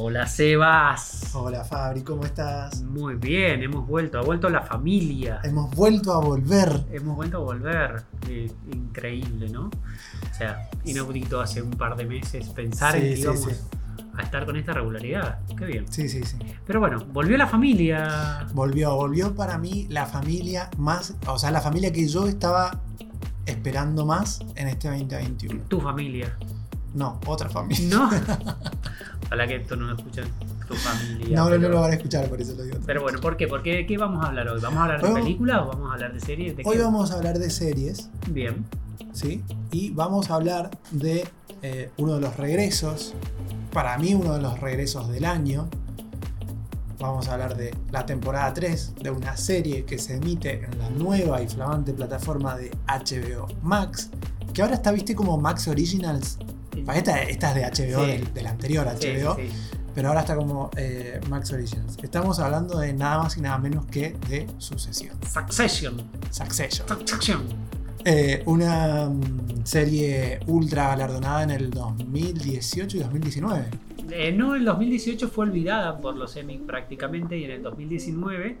Hola 0.00 0.26
Sebas. 0.26 1.34
Hola 1.34 1.64
Fabri, 1.64 2.02
¿cómo 2.02 2.24
estás? 2.24 2.82
Muy 2.82 3.16
bien, 3.16 3.64
hemos 3.64 3.84
vuelto, 3.84 4.20
ha 4.20 4.22
vuelto 4.22 4.48
la 4.48 4.62
familia. 4.62 5.40
Hemos 5.42 5.74
vuelto 5.74 6.12
a 6.12 6.20
volver. 6.20 6.84
Hemos 6.92 7.16
vuelto 7.16 7.38
a 7.38 7.40
volver. 7.40 8.04
Eh, 8.28 8.48
increíble, 8.72 9.48
¿no? 9.48 9.64
O 9.66 10.34
sea, 10.38 10.70
inaudito 10.84 11.40
hace 11.40 11.62
un 11.62 11.72
par 11.72 11.96
de 11.96 12.06
meses 12.06 12.48
pensar 12.50 12.92
Sí, 12.92 12.98
en 12.98 13.02
que 13.08 13.16
sí, 13.16 13.22
íbamos 13.22 13.42
sí. 13.42 13.50
a 14.14 14.22
estar 14.22 14.46
con 14.46 14.54
esta 14.54 14.72
regularidad. 14.72 15.40
Qué 15.56 15.64
bien. 15.64 15.92
Sí, 15.92 16.08
sí, 16.08 16.22
sí. 16.22 16.36
Pero 16.64 16.78
bueno, 16.78 17.04
volvió 17.12 17.36
la 17.36 17.48
familia. 17.48 18.46
Volvió, 18.54 18.94
volvió 18.94 19.34
para 19.34 19.58
mí 19.58 19.88
la 19.90 20.06
familia 20.06 20.70
más, 20.78 21.16
o 21.26 21.40
sea, 21.40 21.50
la 21.50 21.60
familia 21.60 21.92
que 21.92 22.06
yo 22.06 22.28
estaba 22.28 22.82
esperando 23.46 24.06
más 24.06 24.38
en 24.54 24.68
este 24.68 24.90
2021. 24.90 25.64
Tu 25.64 25.80
familia. 25.80 26.38
No, 26.98 27.20
otra 27.26 27.48
familia. 27.48 27.88
¿No? 27.96 28.10
Ojalá 29.26 29.46
que 29.46 29.56
esto 29.56 29.76
no 29.76 29.86
lo 29.86 29.96
escuchen 29.96 30.24
tu 30.66 30.74
familia. 30.74 31.36
No, 31.36 31.44
no, 31.44 31.50
pero- 31.50 31.62
no 31.62 31.68
lo 31.68 31.80
van 31.80 31.92
a 31.92 31.94
escuchar, 31.94 32.28
por 32.28 32.40
eso 32.40 32.54
lo 32.56 32.62
digo. 32.64 32.78
Pero 32.84 33.02
bueno, 33.02 33.20
¿por 33.20 33.36
qué? 33.36 33.46
¿Por 33.46 33.62
qué? 33.62 33.86
¿Qué 33.86 33.96
vamos 33.96 34.24
a 34.24 34.28
hablar 34.28 34.48
hoy? 34.48 34.60
¿Vamos 34.60 34.78
a 34.80 34.82
hablar 34.84 35.02
de 35.02 35.12
películas 35.14 35.60
o 35.62 35.66
vamos 35.68 35.90
a 35.90 35.94
hablar 35.94 36.12
de 36.12 36.20
series? 36.20 36.56
¿De 36.56 36.62
Hoy 36.66 36.76
qué? 36.76 36.82
vamos 36.82 37.10
a 37.10 37.14
hablar 37.14 37.38
de 37.38 37.50
series, 37.50 38.10
Bien. 38.28 38.64
¿sí? 39.12 39.42
Y 39.70 39.90
vamos 39.90 40.30
a 40.30 40.34
hablar 40.34 40.70
de 40.90 41.28
eh, 41.62 41.90
uno 41.98 42.14
de 42.16 42.20
los 42.20 42.36
regresos, 42.36 43.14
para 43.72 43.96
mí 43.98 44.14
uno 44.14 44.34
de 44.34 44.42
los 44.42 44.58
regresos 44.60 45.08
del 45.08 45.24
año. 45.24 45.68
Vamos 46.98 47.28
a 47.28 47.34
hablar 47.34 47.56
de 47.56 47.72
la 47.92 48.04
temporada 48.06 48.52
3 48.52 48.94
de 49.02 49.10
una 49.10 49.36
serie 49.36 49.84
que 49.84 49.98
se 49.98 50.16
emite 50.16 50.64
en 50.64 50.78
la 50.80 50.90
nueva 50.90 51.40
y 51.40 51.48
flamante 51.48 51.92
plataforma 51.92 52.56
de 52.56 52.72
HBO 52.88 53.46
Max, 53.62 54.10
que 54.52 54.62
ahora 54.62 54.74
está, 54.74 54.90
viste, 54.90 55.14
como 55.14 55.38
Max 55.38 55.68
Originals. 55.68 56.38
Esta, 56.94 57.22
esta 57.22 57.48
es 57.68 57.76
de 57.76 57.92
HBO, 57.92 58.04
Sí. 58.04 58.10
del, 58.12 58.34
del 58.34 58.46
anterior 58.46 58.86
HBO, 58.86 59.36
sí, 59.36 59.48
sí. 59.48 59.56
pero 59.94 60.08
ahora 60.08 60.20
está 60.20 60.36
como 60.36 60.70
eh, 60.76 61.20
Max 61.28 61.52
Originals. 61.52 61.96
Estamos 62.02 62.38
hablando 62.38 62.78
de 62.78 62.92
nada 62.92 63.22
más 63.22 63.36
y 63.36 63.40
nada 63.40 63.58
menos 63.58 63.86
que 63.86 64.16
de 64.28 64.46
Sucesión, 64.58 65.16
Succession. 65.32 65.96
Succession. 66.30 66.88
Succession. 66.88 67.42
Eh, 68.04 68.42
una 68.46 69.08
mm, 69.08 69.64
serie 69.64 70.40
ultra 70.46 70.88
galardonada 70.88 71.42
en 71.42 71.50
el 71.50 71.70
2018 71.70 72.96
y 72.96 73.00
2019. 73.00 73.64
Eh, 74.10 74.32
no, 74.32 74.54
el 74.54 74.64
2018 74.64 75.28
fue 75.28 75.46
olvidada 75.46 75.98
por 75.98 76.16
los 76.16 76.34
Emmy 76.36 76.58
prácticamente 76.58 77.36
y 77.36 77.44
en 77.44 77.50
el 77.50 77.62
2019... 77.62 78.56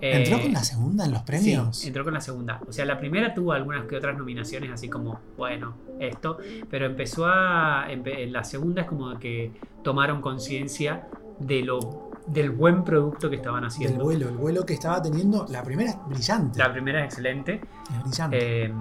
eh, 0.00 0.18
¿Entró 0.22 0.40
con 0.40 0.52
la 0.52 0.62
segunda 0.64 1.04
en 1.04 1.12
los 1.12 1.22
premios? 1.22 1.76
Sí, 1.76 1.88
entró 1.88 2.04
con 2.04 2.14
la 2.14 2.20
segunda. 2.20 2.60
O 2.68 2.72
sea, 2.72 2.84
la 2.84 2.98
primera 2.98 3.34
tuvo 3.34 3.52
algunas 3.52 3.84
que 3.86 3.96
otras 3.96 4.16
nominaciones, 4.16 4.70
así 4.70 4.88
como, 4.88 5.18
bueno, 5.36 5.74
esto. 5.98 6.38
Pero 6.70 6.86
empezó 6.86 7.26
a. 7.26 7.86
empe- 7.90 8.30
la 8.30 8.44
segunda 8.44 8.82
es 8.82 8.88
como 8.88 9.18
que 9.18 9.52
tomaron 9.82 10.20
conciencia 10.20 11.08
de 11.40 11.62
lo 11.62 12.10
del 12.26 12.50
buen 12.50 12.84
producto 12.84 13.30
que 13.30 13.36
estaban 13.36 13.62
Del 13.62 13.68
haciendo. 13.68 14.04
vuelo, 14.04 14.28
el 14.28 14.36
vuelo 14.36 14.64
que 14.66 14.74
estaba 14.74 15.00
teniendo. 15.02 15.46
La 15.48 15.62
primera 15.62 15.90
es 15.90 15.96
brillante. 16.06 16.58
La 16.58 16.70
primera 16.72 17.00
es 17.00 17.04
excelente. 17.06 17.60
Es 17.96 18.02
brillante. 18.04 18.64
eh, 18.66 18.72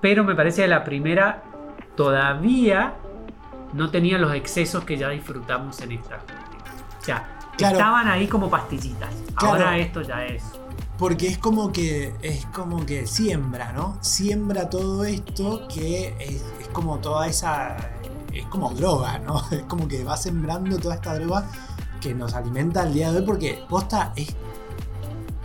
pero 0.00 0.22
me 0.24 0.34
parece 0.34 0.62
que 0.62 0.68
la 0.68 0.84
primera 0.84 1.42
todavía 1.96 2.94
no 3.72 3.90
tenía 3.90 4.18
los 4.18 4.32
excesos 4.34 4.84
que 4.84 4.96
ya 4.96 5.08
disfrutamos 5.10 5.80
en 5.80 5.92
esta. 5.92 6.16
O 7.00 7.04
sea, 7.04 7.28
Claro. 7.56 7.76
estaban 7.76 8.08
ahí 8.08 8.26
como 8.26 8.50
pastillitas. 8.50 9.10
Claro. 9.36 9.54
Ahora 9.54 9.78
esto 9.78 10.02
ya 10.02 10.24
es. 10.24 10.42
Porque 10.98 11.26
es 11.28 11.38
como 11.38 11.72
que. 11.72 12.14
Es 12.22 12.46
como 12.46 12.84
que 12.86 13.06
siembra, 13.06 13.72
¿no? 13.72 13.98
Siembra 14.00 14.70
todo 14.70 15.04
esto 15.04 15.66
que 15.68 16.14
es, 16.20 16.42
es 16.60 16.68
como 16.72 16.98
toda 16.98 17.26
esa. 17.26 17.76
Es 18.32 18.46
como 18.46 18.70
droga, 18.74 19.18
¿no? 19.18 19.42
Es 19.50 19.62
como 19.62 19.86
que 19.88 20.02
va 20.04 20.16
sembrando 20.16 20.78
toda 20.78 20.96
esta 20.96 21.14
droga 21.14 21.46
que 22.00 22.14
nos 22.14 22.34
alimenta 22.34 22.82
al 22.82 22.92
día 22.94 23.10
de 23.12 23.18
hoy. 23.20 23.24
Porque 23.26 23.64
posta 23.68 24.12
es. 24.16 24.34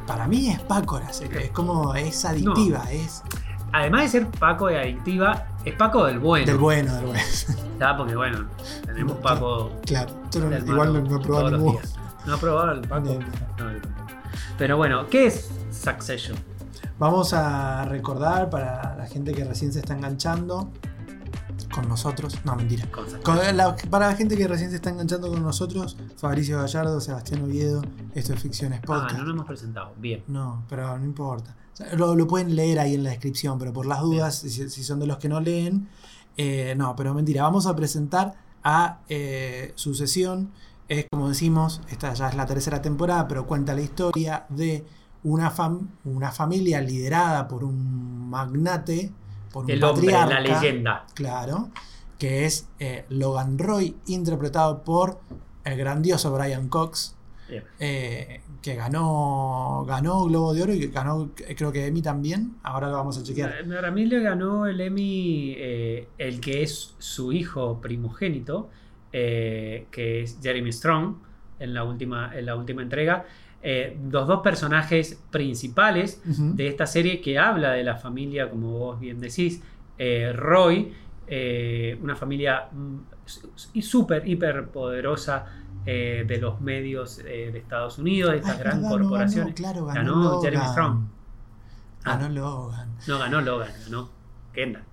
Para 0.07 0.27
mí 0.27 0.49
es 0.49 0.59
Paco 0.61 0.99
la 0.99 1.11
serie. 1.13 1.45
Es 1.45 1.51
como. 1.51 1.93
Es 1.95 2.25
adictiva. 2.25 2.83
Es 2.91 3.23
Además 3.71 4.01
de 4.01 4.07
ser 4.09 4.27
Paco 4.27 4.65
de 4.67 4.79
adictiva, 4.79 5.45
es 5.63 5.75
Paco 5.75 6.05
del 6.05 6.17
bueno. 6.19 6.45
del 6.47 6.57
bueno, 6.57 6.91
del 6.95 7.05
bueno. 7.05 7.19
¿sabes? 7.79 7.97
Porque 7.97 8.15
bueno, 8.15 8.47
tenemos 8.83 9.17
Paco. 9.17 9.71
Claro. 9.85 10.11
Yo 10.31 10.39
no- 10.41 10.57
igual 10.57 10.93
no, 11.07 11.15
he 11.15 11.19
probado 11.19 11.51
ninguno. 11.51 11.79
¿No 12.25 12.35
ha 12.35 12.37
probado 12.37 12.71
el 12.73 12.81
Paco? 12.81 13.19
No. 13.57 13.65
Pero 14.57 14.77
bueno, 14.77 15.07
¿qué 15.09 15.27
es 15.27 15.49
Succession? 15.71 16.37
Vamos 16.97 17.33
a 17.33 17.85
recordar 17.85 18.49
para 18.49 18.95
la 18.97 19.05
gente 19.07 19.31
que 19.33 19.43
recién 19.45 19.71
se 19.71 19.79
está 19.79 19.93
enganchando 19.95 20.71
con 21.73 21.87
nosotros. 21.87 22.37
No, 22.43 22.55
mentira. 22.55 22.85
Con 23.23 23.37
la- 23.57 23.75
para 23.89 24.07
la 24.09 24.15
gente 24.15 24.35
que 24.35 24.47
recién 24.47 24.69
se 24.69 24.75
está 24.77 24.89
enganchando 24.89 25.29
con 25.29 25.41
nosotros, 25.41 25.97
Fabricio 26.17 26.57
Gallardo, 26.57 26.99
Sebastián 26.99 27.41
Oviedo, 27.43 27.81
esto 28.13 28.33
es 28.33 28.41
Ficciones 28.41 28.79
Ah, 28.83 28.85
Podcast. 28.85 29.13
no 29.17 29.23
nos 29.23 29.33
hemos 29.33 29.45
presentado. 29.45 29.93
Bien. 29.97 30.23
No, 30.27 30.63
pero 30.69 30.97
no 30.97 31.05
importa. 31.05 31.55
O 31.73 31.77
sea, 31.77 31.93
lo, 31.95 32.15
lo 32.15 32.27
pueden 32.27 32.55
leer 32.55 32.79
ahí 32.79 32.95
en 32.95 33.03
la 33.03 33.11
descripción, 33.11 33.57
pero 33.57 33.71
por 33.71 33.85
las 33.85 34.01
dudas, 34.01 34.35
si, 34.35 34.49
si 34.69 34.83
son 34.83 34.99
de 34.99 35.07
los 35.07 35.17
que 35.17 35.29
no 35.29 35.39
leen, 35.39 35.87
eh, 36.35 36.73
no, 36.77 36.95
pero 36.95 37.13
mentira. 37.13 37.43
Vamos 37.43 37.65
a 37.65 37.75
presentar 37.75 38.35
a 38.63 38.99
eh, 39.07 39.71
Sucesión. 39.75 40.51
Es 40.89 41.05
como 41.11 41.29
decimos, 41.29 41.81
esta 41.89 42.13
ya 42.13 42.29
es 42.29 42.35
la 42.35 42.45
tercera 42.45 42.81
temporada, 42.81 43.27
pero 43.27 43.45
cuenta 43.45 43.73
la 43.75 43.81
historia 43.81 44.45
de 44.49 44.83
una, 45.23 45.51
fam- 45.51 45.87
una 46.05 46.31
familia 46.31 46.81
liderada 46.81 47.47
por 47.47 47.63
un 47.63 48.27
magnate, 48.29 49.11
por 49.53 49.65
un 49.65 49.71
El 49.71 49.83
hombre, 49.83 50.07
la 50.11 50.25
patriarca, 50.27 50.61
leyenda. 50.61 51.05
Claro, 51.13 51.69
que 52.17 52.45
es 52.45 52.67
eh, 52.79 53.05
Logan 53.09 53.59
Roy, 53.59 53.95
interpretado 54.07 54.83
por 54.83 55.19
el 55.63 55.77
grandioso 55.77 56.33
Brian 56.33 56.67
Cox 56.69 57.15
eh, 57.79 58.41
que 58.61 58.75
ganó 58.75 59.83
ganó 59.87 60.25
Globo 60.25 60.53
de 60.53 60.63
Oro 60.63 60.73
y 60.73 60.79
que 60.79 60.87
ganó 60.87 61.29
creo 61.55 61.71
que 61.71 61.85
Emmy 61.87 62.01
también. 62.01 62.55
Ahora 62.63 62.89
lo 62.89 62.93
vamos 62.97 63.17
a 63.17 63.23
chequear. 63.23 63.65
Para 63.67 63.91
mí 63.91 64.05
le 64.05 64.21
ganó 64.21 64.65
el 64.67 64.79
Emmy 64.81 65.53
eh, 65.57 66.07
el 66.17 66.39
que 66.41 66.61
es 66.63 66.93
su 66.99 67.31
hijo 67.31 67.79
primogénito, 67.81 68.69
eh, 69.11 69.87
que 69.91 70.21
es 70.23 70.39
Jeremy 70.41 70.71
Strong, 70.71 71.15
en 71.59 71.73
la 71.73 71.83
última, 71.83 72.31
en 72.37 72.45
la 72.45 72.55
última 72.55 72.81
entrega. 72.81 73.25
Eh, 73.61 73.97
los 74.09 74.25
dos 74.27 74.41
personajes 74.41 75.21
principales 75.31 76.21
de 76.25 76.67
esta 76.67 76.85
serie 76.87 77.19
que 77.19 77.37
habla 77.37 77.71
de 77.73 77.83
la 77.83 77.95
familia, 77.97 78.49
como 78.49 78.71
vos 78.79 78.99
bien 78.99 79.19
decís, 79.19 79.61
eh, 79.97 80.31
Roy, 80.33 80.93
una 82.01 82.15
familia 82.15 82.69
mm, 82.71 82.97
súper, 83.81 84.27
hiper 84.27 84.67
poderosa 84.69 85.45
de 85.85 86.37
los 86.41 86.61
medios 86.61 87.17
de 87.17 87.57
Estados 87.57 87.97
Unidos, 87.97 88.31
de 88.31 88.37
Ah, 88.37 88.39
estas 88.39 88.53
es 88.55 88.59
grandes 88.59 88.83
verdad, 88.83 88.97
no 88.99 89.03
corporaciones. 89.09 89.55
ganó, 89.55 89.55
claro, 89.55 89.85
ganó, 89.87 90.13
Ganó. 90.29 90.41
Jeremy 90.41 90.65
Strong. 90.67 91.07
Ah. 92.05 92.17
Ganó 92.17 92.29
Logan. 92.29 92.89
No 93.07 93.19
ganó 93.19 93.41
Logan, 93.41 93.71
ganó 93.85 94.09
Kendall. 94.53 94.83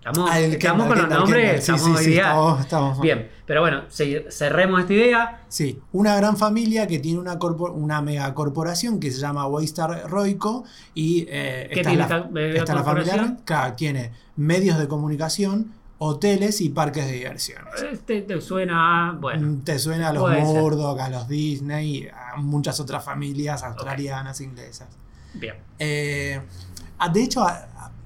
Estamos, 0.00 0.34
estamos 0.34 0.86
con 0.86 0.98
los 0.98 1.08
nombres. 1.10 1.50
Sí, 1.52 1.72
estamos 1.72 1.82
sí, 1.82 1.90
hoy 1.90 2.04
sí, 2.04 2.10
día- 2.12 2.22
estamos- 2.28 2.60
estamos- 2.60 3.00
Bien, 3.00 3.30
pero 3.44 3.60
bueno, 3.60 3.82
cerremos 4.30 4.80
esta 4.80 4.92
idea. 4.94 5.40
Sí, 5.48 5.78
una 5.92 6.16
gran 6.16 6.38
familia 6.38 6.86
que 6.86 6.98
tiene 7.00 7.18
una, 7.18 7.34
una 7.34 8.00
megacorporación 8.00 8.98
que 8.98 9.10
se 9.10 9.20
llama 9.20 9.46
Waystar 9.46 10.08
Roico 10.08 10.64
y 10.94 11.26
eh, 11.28 11.68
¿Qué 11.72 11.80
esta, 11.80 11.90
tiene 11.90 11.96
la, 11.98 12.04
esta 12.04 12.28
megacorporación? 12.30 12.56
esta 12.56 12.72
es 12.72 12.78
la 12.78 12.84
familia 12.84 13.36
claro, 13.44 13.74
tiene 13.74 14.12
medios 14.36 14.78
de 14.78 14.88
comunicación, 14.88 15.74
hoteles 15.98 16.62
y 16.62 16.70
parques 16.70 17.04
de 17.04 17.12
diversiones. 17.12 17.82
Este 17.92 18.22
te 18.22 18.40
suena 18.40 19.10
a. 19.10 19.12
Bueno, 19.12 19.48
Mm, 19.48 19.60
Te 19.64 19.78
suena 19.78 20.08
a 20.08 20.12
los. 20.14 20.22
Murdoch, 20.40 20.98
a 20.98 21.10
los 21.10 21.28
Disney, 21.28 22.08
a 22.08 22.36
muchas 22.38 22.80
otras 22.80 23.04
familias 23.04 23.62
australianas, 23.62 24.40
inglesas. 24.40 24.88
bien. 25.34 25.56
Eh, 25.78 26.40
de 27.12 27.22
hecho, 27.22 27.46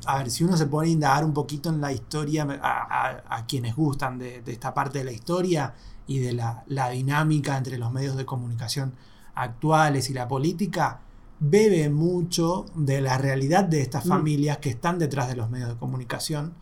a, 0.07 0.19
ver, 0.19 0.31
si 0.31 0.45
uno 0.45 0.57
se 0.57 0.67
pone 0.67 0.89
a 0.89 0.93
indagar 0.93 1.25
un 1.25 1.33
poquito 1.33 1.69
en 1.69 1.81
la 1.81 1.93
historia, 1.93 2.47
a, 2.63 3.09
a- 3.09 3.37
a 3.39 3.47
quienes 3.47 3.75
gustan 3.77 4.19
de, 4.19 4.43
de 4.43 4.53
esta 4.53 4.73
parte 4.75 4.99
de 4.99 5.05
la 5.05 5.13
historia 5.13 5.75
y 6.07 6.19
de 6.19 6.33
la, 6.33 6.65
la 6.67 6.91
dinámica 6.91 7.57
entre 7.57 7.79
los 7.79 7.91
medios 7.93 8.17
de 8.17 8.25
comunicación 8.27 8.93
actuales 9.35 10.11
y 10.11 10.15
la 10.15 10.29
política, 10.29 11.01
bebe 11.41 11.89
mucho 11.91 12.67
de 12.75 13.01
la 13.01 13.19
realidad 13.19 13.65
de 13.65 13.81
estas 13.81 14.07
Mm. 14.07 14.09
familias 14.09 14.59
que 14.59 14.71
están 14.71 14.99
detrás 14.99 15.29
de 15.29 15.37
los 15.37 15.51
medios 15.51 15.69
de 15.71 15.77
comunicación. 15.77 16.55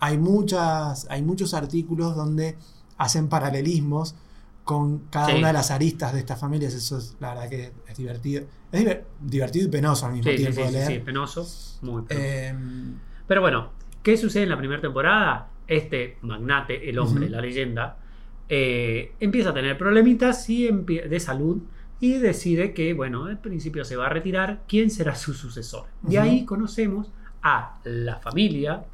Hay, 0.00 0.18
muchas, 0.18 1.06
hay 1.10 1.22
muchos 1.22 1.54
artículos 1.54 2.16
donde 2.16 2.56
hacen 2.98 3.28
paralelismos 3.28 4.14
con 4.64 5.00
cada 5.10 5.26
Sí. 5.28 5.36
una 5.38 5.48
de 5.48 5.52
las 5.52 5.70
aristas 5.70 6.12
de 6.14 6.18
estas 6.20 6.40
familias. 6.40 6.72
Eso 6.74 6.98
es, 6.98 7.16
la 7.20 7.34
verdad 7.34 7.48
que 7.50 7.72
es 7.86 7.96
divertido. 7.96 8.44
Es 8.72 8.80
diver- 8.82 9.04
divertido 9.20 9.66
y 9.68 9.70
penoso 9.70 10.06
al 10.06 10.12
mismo 10.14 10.30
Sí, 10.30 10.36
tiempo 10.38 10.56
sí, 10.56 10.62
de 10.62 10.68
sí, 10.68 10.74
leer. 10.74 10.86
sí, 10.86 10.98
penoso. 11.00 11.46
Muy 11.82 12.02
penoso. 12.02 12.26
Eh, 12.26 12.54
Pero 13.26 13.40
bueno, 13.40 13.70
¿qué 14.02 14.16
sucede 14.16 14.42
en 14.44 14.48
la 14.50 14.58
primera 14.58 14.80
temporada? 14.80 15.50
Este 15.66 16.18
magnate, 16.22 16.88
el 16.90 16.98
hombre, 16.98 17.28
la 17.30 17.40
leyenda, 17.40 17.98
eh, 18.48 19.12
empieza 19.20 19.50
a 19.50 19.54
tener 19.54 19.78
problemitas 19.78 20.48
y 20.50 20.68
de 20.70 21.20
salud 21.20 21.62
y 22.00 22.14
decide 22.18 22.74
que, 22.74 22.92
bueno, 22.92 23.24
al 23.26 23.38
principio 23.38 23.84
se 23.84 23.96
va 23.96 24.06
a 24.06 24.08
retirar. 24.10 24.62
¿Quién 24.68 24.90
será 24.90 25.14
su 25.14 25.32
sucesor? 25.32 25.86
Y 26.08 26.16
Ujú. 26.18 26.20
ahí 26.26 26.44
conocemos 26.44 27.10
a 27.42 27.78
la 27.84 28.16
familia, 28.16 28.84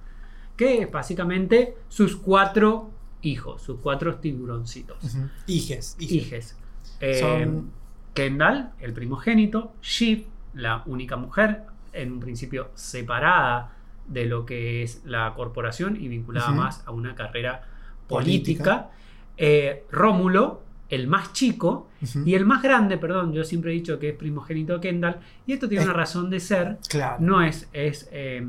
que 0.56 0.82
es 0.82 0.90
básicamente 0.92 1.74
sus 1.88 2.16
cuatro 2.16 2.90
hijos, 3.22 3.62
sus 3.62 3.78
cuatro 3.80 4.16
tiburoncitos. 4.16 5.02
Ujú. 5.04 5.28
Hijes. 5.46 5.96
hijes. 5.98 6.12
Hijes. 6.26 6.56
Eh, 7.00 7.14
Son- 7.20 7.70
Kendall, 8.14 8.70
el 8.80 8.92
primogénito, 8.92 9.72
Shiv, 9.82 10.26
la 10.54 10.82
única 10.86 11.16
mujer, 11.16 11.62
en 11.92 12.12
un 12.12 12.20
principio 12.20 12.70
separada 12.74 13.72
de 14.08 14.26
lo 14.26 14.44
que 14.44 14.82
es 14.82 15.02
la 15.04 15.32
corporación 15.34 15.96
y 15.96 16.08
vinculada 16.08 16.50
más 16.50 16.82
a 16.86 16.90
una 16.90 17.14
carrera 17.14 17.62
Política. 18.08 18.64
política. 18.64 18.90
Eh, 19.36 19.84
Rómulo, 19.92 20.62
el 20.88 21.06
más 21.06 21.32
chico, 21.32 21.88
y 22.24 22.34
el 22.34 22.44
más 22.44 22.62
grande, 22.62 22.98
perdón, 22.98 23.32
yo 23.32 23.44
siempre 23.44 23.70
he 23.70 23.74
dicho 23.74 23.98
que 24.00 24.08
es 24.08 24.16
primogénito 24.16 24.74
de 24.74 24.80
Kendall, 24.80 25.20
y 25.46 25.52
esto 25.52 25.68
tiene 25.68 25.84
Eh, 25.84 25.86
una 25.86 25.94
razón 25.96 26.28
de 26.30 26.40
ser. 26.40 26.78
Claro. 26.88 27.16
No 27.20 27.40
es, 27.42 27.68
es 27.72 28.08
eh, 28.10 28.44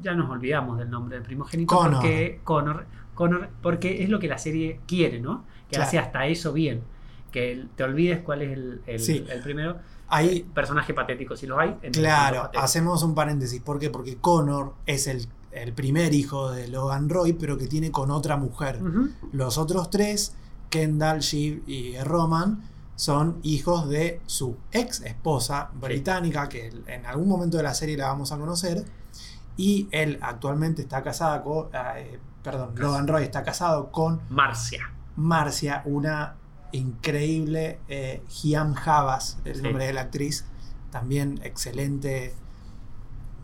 ya 0.00 0.14
nos 0.14 0.30
olvidamos 0.30 0.78
del 0.78 0.88
nombre 0.88 1.16
del 1.16 1.24
primogénito 1.24 1.74
Connor. 1.74 1.94
porque 1.94 2.40
Connor, 2.44 2.86
Connor, 3.14 3.48
porque 3.62 4.02
es 4.02 4.08
lo 4.08 4.18
que 4.18 4.28
la 4.28 4.38
serie 4.38 4.80
quiere, 4.86 5.20
¿no? 5.20 5.44
Que 5.68 5.76
Claro. 5.76 5.88
hace 5.88 5.98
hasta 5.98 6.26
eso 6.26 6.52
bien. 6.52 6.82
Que 7.32 7.66
te 7.76 7.82
olvides 7.82 8.20
cuál 8.20 8.42
es 8.42 8.52
el, 8.52 8.80
el- 8.86 9.00
Sí. 9.00 9.24
el 9.28 9.40
primero 9.42 9.78
Ahí, 10.08 10.46
personaje 10.54 10.92
patético, 10.94 11.36
si 11.36 11.46
lo 11.46 11.58
hay. 11.58 11.74
claro, 11.92 12.50
hacemos 12.56 13.02
un 13.02 13.14
paréntesis. 13.14 13.60
¿Por 13.60 13.78
qué? 13.78 13.90
Porque 13.90 14.16
Connor 14.18 14.74
es 14.86 15.06
el, 15.06 15.26
el 15.50 15.72
primer 15.72 16.14
hijo 16.14 16.50
de 16.52 16.68
Logan 16.68 17.08
Roy, 17.08 17.32
pero 17.32 17.56
que 17.58 17.66
tiene 17.66 17.90
con 17.90 18.10
otra 18.10 18.36
mujer. 18.36 18.78
Los 19.32 19.56
otros 19.58 19.90
tres, 19.90 20.36
Kendall, 20.70 21.20
Shiv 21.20 21.62
y 21.66 21.96
Roman, 21.98 22.62
son 22.96 23.38
hijos 23.42 23.88
de 23.88 24.20
su 24.26 24.56
ex 24.70 25.00
esposa 25.00 25.70
británica, 25.80 26.48
que 26.48 26.70
en 26.86 27.06
algún 27.06 27.28
momento 27.28 27.56
de 27.56 27.62
la 27.64 27.74
serie 27.74 27.96
la 27.96 28.06
vamos 28.08 28.30
a 28.30 28.38
conocer. 28.38 28.84
Y 29.56 29.88
él 29.90 30.18
actualmente 30.20 30.82
está 30.82 31.02
casada 31.02 31.42
con. 31.42 31.68
eh, 31.96 32.18
perdón, 32.44 32.74
Logan 32.76 33.08
Roy 33.08 33.24
está 33.24 33.42
casado 33.42 33.90
con 33.90 34.20
Marcia. 34.28 34.90
Marcia, 35.16 35.82
una 35.86 36.34
increíble 36.72 37.80
eh, 37.88 38.22
Hiam 38.42 38.74
Havas, 38.84 39.38
el 39.44 39.56
Sí. 39.56 39.62
nombre 39.62 39.86
de 39.86 39.92
la 39.94 40.02
actriz, 40.02 40.44
también 40.90 41.40
excelente. 41.42 42.34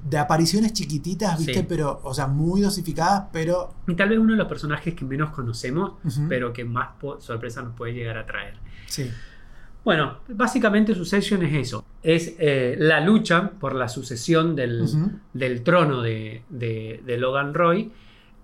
De 0.02 0.16
apariciones 0.16 0.72
chiquititas, 0.72 1.36
¿viste? 1.38 1.60
Sí. 1.60 1.66
Pero, 1.68 2.00
o 2.04 2.14
sea, 2.14 2.26
muy 2.26 2.60
dosificadas, 2.62 3.24
pero. 3.32 3.74
Y 3.86 3.94
tal 3.94 4.08
vez 4.08 4.18
uno 4.18 4.32
de 4.32 4.38
los 4.38 4.48
personajes 4.48 4.94
que 4.94 5.04
menos 5.04 5.30
conocemos, 5.30 5.94
pero 6.28 6.52
que 6.54 6.64
más 6.64 6.90
sorpresa 7.18 7.60
nos 7.62 7.74
puede 7.74 7.92
llegar 7.92 8.16
a 8.16 8.24
traer. 8.24 8.54
Sí. 8.86 9.10
Bueno, 9.84 10.18
básicamente 10.28 10.94
Succession 10.94 11.42
es 11.42 11.54
eso. 11.54 11.84
Es 12.02 12.34
eh, 12.38 12.76
la 12.78 13.00
lucha 13.00 13.50
por 13.60 13.74
la 13.74 13.88
sucesión 13.88 14.54
del, 14.56 14.86
del 15.34 15.62
trono 15.62 16.00
de, 16.02 16.44
de- 16.48 17.02
de 17.04 17.16
Logan 17.18 17.52
Roy. 17.54 17.92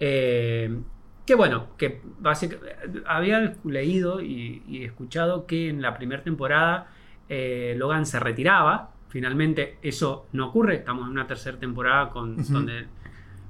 Eh, 0.00 0.78
que 1.24 1.34
bueno, 1.34 1.68
que 1.76 2.02
básicamente 2.20 3.02
había 3.06 3.54
leído 3.64 4.20
y, 4.20 4.62
y 4.68 4.84
escuchado 4.84 5.46
que 5.46 5.68
en 5.68 5.82
la 5.82 5.96
primera 5.96 6.22
temporada 6.22 6.88
eh, 7.28 7.74
Logan 7.76 8.06
se 8.06 8.20
retiraba. 8.20 8.92
Finalmente 9.08 9.78
eso 9.82 10.26
no 10.32 10.48
ocurre. 10.48 10.76
Estamos 10.76 11.06
en 11.06 11.12
una 11.12 11.26
tercera 11.26 11.58
temporada 11.58 12.10
con, 12.10 12.36
donde 12.52 12.86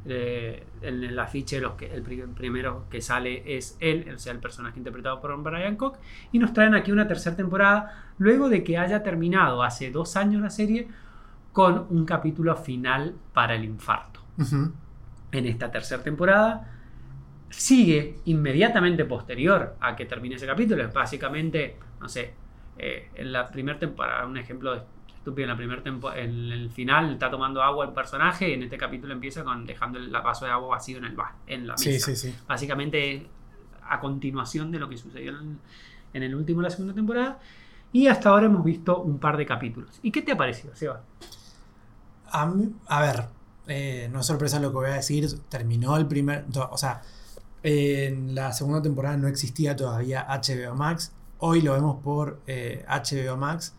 eh, 0.06 0.64
en 0.81 1.02
el 1.02 1.19
afiche 1.19 1.60
los 1.60 1.72
que, 1.72 1.93
el 1.93 2.02
pri- 2.02 2.22
primero 2.34 2.84
que 2.88 3.00
sale 3.00 3.43
es 3.56 3.76
él, 3.81 4.06
o 4.14 4.19
sea, 4.19 4.32
el 4.32 4.38
personaje 4.38 4.78
interpretado 4.78 5.20
por 5.20 5.37
Brian 5.43 5.76
Cox. 5.76 5.98
Y 6.32 6.38
nos 6.38 6.52
traen 6.52 6.75
aquí 6.75 6.93
una 6.93 7.08
tercera 7.08 7.37
temporada 7.37 8.12
luego 8.19 8.48
de 8.48 8.62
que 8.62 8.78
haya 8.78 9.02
terminado 9.02 9.62
hace 9.62 9.90
dos 9.90 10.16
años 10.16 10.40
la 10.40 10.50
serie 10.50 10.88
con 11.52 11.87
un 11.90 12.04
capítulo 12.04 12.54
final 12.56 13.14
para 13.34 13.54
el 13.54 13.64
infarto. 13.64 14.20
Ujú. 14.38 14.72
En 15.38 15.47
esta 15.47 15.71
tercera 15.71 16.03
temporada 16.03 16.73
sigue 17.50 18.19
inmediatamente 18.25 19.05
posterior 19.05 19.77
a 19.81 19.94
que 19.97 20.05
termine 20.06 20.37
ese 20.37 20.47
capítulo. 20.47 20.83
Es 20.85 20.93
básicamente, 20.93 21.77
no 22.00 22.09
sé, 22.09 22.35
eh, 22.79 23.11
en 23.15 23.33
la 23.33 23.49
primera 23.49 23.79
temporada, 23.79 24.27
un 24.27 24.37
ejemplo 24.37 24.75
estúpido, 25.06 25.44
en 25.44 25.50
la 25.50 25.56
primera 25.56 25.83
en 26.17 26.53
el 26.53 26.71
final 26.71 27.12
está 27.12 27.31
tomando 27.31 27.62
agua 27.62 27.87
el 27.87 27.93
personaje 27.93 28.50
y 28.50 28.53
en 28.55 28.62
este 28.62 28.79
capítulo 28.79 29.12
empieza 29.12 29.43
con 29.44 29.65
dejando 29.67 29.99
el 29.99 30.11
vaso 30.11 30.44
de 30.44 30.50
agua 30.53 30.69
vacío 30.77 30.99
en, 30.99 31.05
el 31.05 31.17
en 31.47 31.67
la 31.67 31.73
mesa. 31.75 31.82
Sí, 31.85 31.99
sí, 32.00 32.17
sí. 32.17 32.35
Básicamente 32.47 33.15
es 33.15 33.23
a 33.89 34.00
continuación 34.00 34.71
de 34.71 34.79
lo 34.79 34.89
que 34.89 34.97
sucedió 34.97 35.31
en, 35.39 35.59
en 36.12 36.23
el 36.23 36.35
último 36.35 36.61
de 36.61 36.65
la 36.65 36.71
segunda 36.71 36.94
temporada. 36.94 37.39
Y 37.93 38.09
hasta 38.09 38.29
ahora 38.31 38.47
hemos 38.47 38.65
visto 38.65 39.00
un 39.00 39.19
par 39.19 39.37
de 39.37 39.47
capítulos. 39.47 39.99
¿Y 40.03 40.11
qué 40.11 40.21
te 40.23 40.32
ha 40.32 40.37
parecido, 40.37 40.75
Seba? 40.75 41.03
A, 42.31 42.47
mí- 42.47 42.75
a 42.89 43.00
ver, 43.00 43.25
eh, 43.67 44.09
no 44.13 44.21
es 44.21 44.27
sorpresa 44.27 44.61
lo 44.61 44.71
que 44.71 44.77
voy 44.77 44.91
a 44.91 44.95
decir. 44.95 45.29
Terminó 45.49 45.97
el 45.97 46.07
primer. 46.07 46.45
O 46.71 46.79
sea, 46.79 47.03
en 47.63 48.35
la 48.35 48.53
segunda 48.53 48.83
temporada 48.83 49.17
no 49.17 49.29
existía 49.29 49.75
todavía 49.77 50.27
HBO 50.29 50.75
Max. 50.75 51.13
Hoy 51.39 51.61
lo 51.63 51.73
vemos 51.75 52.03
por 52.03 52.41
eh, 52.47 52.85
HBO 52.89 53.37
Max. 53.37 53.75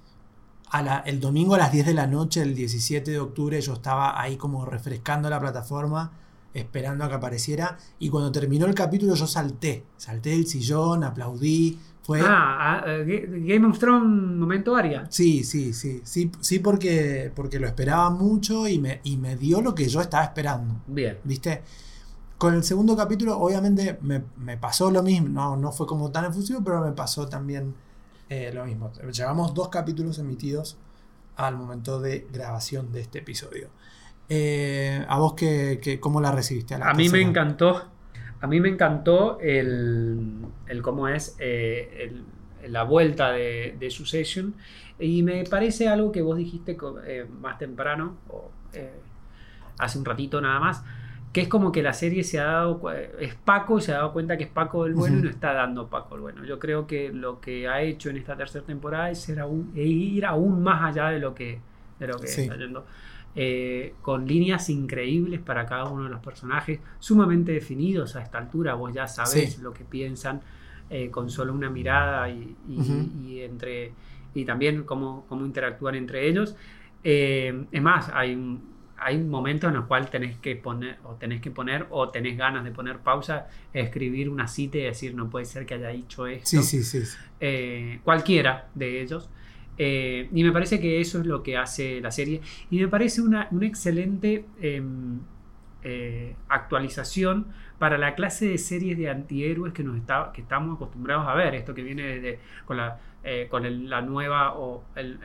A 0.69 0.81
la- 0.81 0.99
el 0.99 1.19
domingo 1.21 1.55
a 1.55 1.57
las 1.57 1.71
10 1.71 1.85
de 1.85 1.93
la 1.93 2.07
noche, 2.07 2.41
el 2.41 2.53
17 2.53 3.11
de 3.11 3.19
octubre, 3.19 3.59
yo 3.61 3.73
estaba 3.73 4.19
ahí 4.21 4.35
como 4.35 4.65
refrescando 4.65 5.29
la 5.29 5.39
plataforma, 5.39 6.11
esperando 6.53 7.05
a 7.05 7.09
que 7.09 7.15
apareciera. 7.15 7.77
Y 7.99 8.09
cuando 8.09 8.31
terminó 8.31 8.65
el 8.65 8.75
capítulo, 8.75 9.15
yo 9.15 9.27
salté. 9.27 9.85
Salté 9.95 10.31
del 10.31 10.45
sillón, 10.47 11.03
aplaudí. 11.05 11.79
Fue. 12.07 12.21
Ah, 12.23 12.79
ah, 12.79 12.83
eh, 12.87 13.27
Game 13.45 13.67
of 13.67 13.77
Thrones, 13.77 14.37
momento 14.37 14.75
Aria. 14.75 15.05
Sí, 15.09 15.43
sí, 15.43 15.73
sí, 15.73 16.01
sí, 16.05 16.31
sí 16.39 16.59
porque, 16.59 17.31
porque 17.35 17.59
lo 17.59 17.67
esperaba 17.67 18.09
mucho 18.09 18.65
y 18.67 18.79
me, 18.79 19.01
y 19.03 19.17
me 19.17 19.35
dio 19.35 19.61
lo 19.61 19.75
que 19.75 19.87
yo 19.89 19.99
estaba 20.01 20.23
esperando, 20.23 20.81
Bien. 20.87 21.17
¿viste? 21.25 21.63
Con 22.37 22.53
el 22.53 22.63
segundo 22.63 22.95
capítulo 22.95 23.37
obviamente 23.37 23.97
me, 24.01 24.23
me 24.37 24.55
pasó 24.57 24.89
lo 24.89 25.03
mismo, 25.03 25.27
no, 25.27 25.57
no 25.57 25.71
fue 25.73 25.85
como 25.85 26.09
tan 26.11 26.25
efusivo, 26.25 26.61
pero 26.63 26.81
me 26.81 26.93
pasó 26.93 27.27
también 27.27 27.75
eh, 28.29 28.51
lo 28.53 28.63
mismo. 28.65 28.91
Llevamos 29.11 29.53
dos 29.53 29.67
capítulos 29.69 30.17
emitidos 30.17 30.77
al 31.35 31.57
momento 31.57 31.99
de 31.99 32.25
grabación 32.31 32.91
de 32.93 33.01
este 33.01 33.19
episodio. 33.19 33.67
Eh, 34.29 35.05
¿A 35.09 35.19
vos 35.19 35.33
qué, 35.33 35.79
qué- 35.81 35.99
cómo 35.99 36.21
la 36.21 36.31
recibiste? 36.31 36.77
la 36.77 36.89
A 36.89 36.93
mí 36.93 37.09
me 37.09 37.21
encantó. 37.21 37.83
A 38.41 38.47
mí 38.47 38.59
me 38.59 38.69
encantó 38.69 39.39
el, 39.39 40.31
el 40.67 40.81
cómo 40.81 41.07
es 41.07 41.35
eh, 41.39 42.09
el- 42.63 42.71
la 42.71 42.83
vuelta 42.83 43.31
de, 43.31 43.75
de 43.79 43.89
Succession. 43.89 44.53
Y 44.99 45.23
me 45.23 45.43
parece 45.45 45.87
algo 45.87 46.11
que 46.11 46.21
vos 46.21 46.37
dijiste 46.37 46.77
eh, 47.05 47.25
más 47.39 47.57
temprano, 47.59 48.17
o 48.29 48.49
eh, 48.73 48.91
hace 49.77 49.99
un 49.99 50.05
ratito 50.05 50.41
nada 50.41 50.59
más, 50.59 50.83
que 51.33 51.41
es 51.41 51.47
como 51.47 51.71
que 51.71 51.83
la 51.83 51.93
serie 51.93 52.23
se 52.23 52.39
ha 52.39 52.45
dado, 52.45 52.81
es 53.19 53.35
Paco, 53.35 53.79
se 53.79 53.91
ha 53.91 53.97
dado 53.97 54.11
cuenta 54.13 54.37
que 54.37 54.45
es 54.45 54.49
Paco 54.49 54.85
el 54.87 54.95
bueno 54.95 55.19
y 55.19 55.21
no 55.21 55.29
está 55.29 55.53
dando 55.53 55.87
Paco 55.87 56.15
el 56.15 56.21
bueno. 56.21 56.43
Yo 56.45 56.57
creo 56.57 56.87
que 56.87 57.11
lo 57.13 57.39
que 57.41 57.67
ha 57.67 57.81
hecho 57.81 58.09
en 58.09 58.17
esta 58.17 58.35
tercera 58.35 58.65
temporada 58.65 59.11
es 59.11 59.29
aún- 59.37 59.71
e 59.75 59.83
ir 59.83 60.25
aún 60.25 60.63
más 60.63 60.81
allá 60.83 61.09
de 61.09 61.19
lo 61.19 61.35
que, 61.35 61.59
de 61.99 62.07
lo 62.07 62.17
que 62.19 62.27
Sí. 62.27 62.41
está 62.41 62.55
yendo. 62.57 62.85
Eh, 63.39 63.93
con 64.01 64.25
líneas 64.27 64.67
increíbles 64.71 65.39
para 65.39 65.67
cada 65.67 65.85
uno 65.85 66.05
de 66.05 66.09
los 66.09 66.21
personajes, 66.21 66.79
sumamente 66.97 67.51
definidos 67.51 68.15
a 68.15 68.23
esta 68.23 68.39
altura, 68.39 68.73
vos 68.73 68.91
ya 68.91 69.07
sabés 69.07 69.53
Sí. 69.53 69.61
lo 69.61 69.73
que 69.73 69.83
piensan 69.83 70.41
eh, 70.89 71.11
con 71.11 71.29
solo 71.29 71.53
una 71.53 71.69
mirada 71.69 72.27
y, 72.29 72.55
y- 72.67 72.77
Ujú. 72.79 73.09
y 73.27 73.41
entre, 73.41 73.91
y 74.33 74.43
también 74.43 74.83
cómo, 74.85 75.25
cómo 75.29 75.45
interactúan 75.45 75.93
entre 75.95 76.27
ellos. 76.27 76.55
Eh, 77.03 77.65
es 77.71 77.81
más, 77.81 78.09
hay, 78.11 78.33
un- 78.33 78.75
hay 78.97 79.19
momentos 79.19 79.67
en 79.69 79.75
los 79.75 79.85
cuales 79.85 80.09
tenés 80.09 80.37
que 80.37 80.55
poner 80.55 80.97
o 81.03 81.13
tenés 81.13 81.39
que 81.39 81.51
poner 81.51 81.85
o 81.91 82.09
tenés 82.09 82.37
ganas 82.37 82.63
de 82.63 82.71
poner 82.71 82.97
pausa, 82.99 83.47
escribir 83.71 84.29
una 84.29 84.47
cita 84.47 84.79
y 84.79 84.81
decir 84.81 85.13
no 85.13 85.29
puede 85.29 85.45
ser 85.45 85.65
que 85.67 85.75
haya 85.75 85.89
dicho 85.89 86.25
esto 86.25 86.49
Sí, 86.49 86.63
sí, 86.63 86.83
sí. 86.83 87.05
sí. 87.05 87.17
eh, 87.39 87.99
cualquiera 88.03 88.69
de 88.73 89.01
ellos. 89.01 89.29
Eh, 89.77 90.29
y 90.33 90.43
me 90.43 90.51
parece 90.51 90.79
que 90.79 90.99
eso 91.01 91.19
es 91.19 91.25
lo 91.25 91.43
que 91.43 91.57
hace 91.57 92.01
la 92.01 92.11
serie. 92.11 92.41
Y 92.69 92.79
me 92.79 92.87
parece 92.87 93.21
una, 93.21 93.47
una 93.51 93.65
excelente 93.67 94.45
em, 94.61 95.19
eh, 95.83 96.35
actualización 96.49 97.47
para 97.79 97.97
la 97.97 98.15
clase 98.15 98.47
de 98.49 98.57
series 98.57 98.97
de 98.97 99.09
antihéroes 99.09 99.73
que, 99.73 99.83
nos 99.83 99.95
está, 99.97 100.31
que 100.33 100.41
estamos 100.41 100.75
acostumbrados 100.75 101.27
a 101.27 101.35
ver. 101.35 101.55
Esto 101.55 101.73
que 101.73 101.83
viene 101.83 102.03
desde, 102.03 102.39
con, 102.65 102.77
la, 102.77 102.99
eh, 103.23 103.47
con 103.49 103.65
el- 103.65 103.89
la 103.89 104.01
nueva 104.01 104.55
o 104.55 104.83
el, 104.95 105.19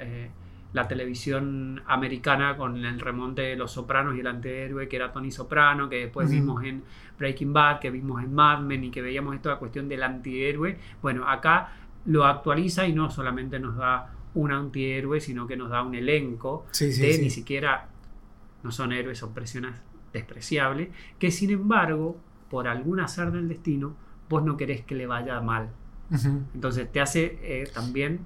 la 0.73 0.89
televisión 0.89 1.83
americana 1.87 2.57
con 2.57 2.83
el 2.85 2.99
remonte 3.01 3.43
de 3.43 3.57
Los 3.57 3.73
Sopranos 3.73 4.17
y 4.17 4.21
el 4.21 4.27
antihéroe 4.27 4.89
que 4.89 4.97
era 4.97 5.13
Tony 5.13 5.31
Soprano, 5.31 5.89
que 5.89 5.97
después 5.97 6.31
vimos 6.31 6.65
en 6.65 6.83
Breaking 7.19 7.53
Bad, 7.53 7.79
que 7.81 7.91
vimos 7.91 8.23
en 8.23 8.35
Mad 8.35 8.61
Men 8.61 8.85
y 8.85 8.91
que 8.91 9.03
veíamos 9.03 9.35
esta 9.35 9.57
cuestión 9.57 9.89
del 9.89 10.03
antihéroe. 10.03 10.79
Bueno, 11.03 11.29
acá 11.29 11.73
lo 12.07 12.25
actualiza 12.25 12.87
y 12.87 12.93
no 12.95 13.11
solamente 13.11 13.59
nos 13.61 13.77
da 13.77 14.11
un 14.35 14.53
antihéroe, 14.53 15.21
sino 15.21 15.47
que 15.47 15.57
nos 15.57 15.71
da 15.71 15.83
un 15.83 15.95
elenco 15.95 16.65
Sí, 16.71 16.93
sí, 16.93 17.03
de 17.03 17.13
sí. 17.15 17.23
ni 17.23 17.31
siquiera 17.31 17.89
no 18.63 18.71
son 18.73 18.93
héroes, 18.93 19.19
son 19.19 19.33
personas 19.35 19.81
despreciables, 20.13 20.89
que 21.19 21.31
sin 21.31 21.51
embargo, 21.51 22.17
por 22.51 22.69
algún 22.69 23.01
azar 23.01 23.33
del 23.33 23.49
destino, 23.49 23.95
vos 24.29 24.43
no 24.45 24.57
querés 24.57 24.83
que 24.85 24.95
le 24.95 25.07
vaya 25.07 25.41
mal. 25.41 25.71
Entonces 26.55 26.91
te 26.93 27.01
hace 27.01 27.39
eh, 27.43 27.71
también 27.73 28.21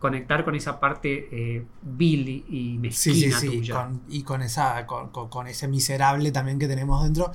conectar 0.00 0.44
con 0.44 0.56
esa 0.56 0.80
parte 0.80 1.28
eh, 1.30 1.64
vil 1.82 2.28
y- 2.28 2.44
y 2.48 2.90
Sí, 2.90 3.14
sí, 3.14 3.26
mezquina 3.28 3.38
sí. 3.38 3.46
tuya. 3.46 3.74
con- 3.74 4.00
y 4.08 4.22
con, 4.24 4.42
esa, 4.42 4.84
con 4.86 5.46
ese 5.46 5.68
miserable 5.68 6.32
también 6.32 6.58
que 6.58 6.66
tenemos 6.66 7.02
dentro. 7.04 7.30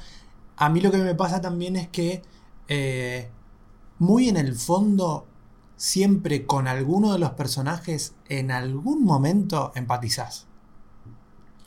A 0.58 0.70
mí 0.70 0.82
lo 0.82 0.92
que 0.92 0.98
me 0.98 1.16
pasa 1.16 1.40
también 1.40 1.78
es 1.78 1.88
que 1.88 2.22
eh, 2.68 3.30
muy 4.00 4.28
en 4.28 4.36
el 4.38 4.54
fondo, 4.56 5.26
siempre 5.78 6.46
con 6.46 6.68
alguno 6.68 7.14
de 7.14 7.20
los 7.20 7.32
personajes, 7.32 8.14
en 8.28 8.52
algún 8.52 9.06
momento 9.06 9.72
empatizás. 9.76 10.48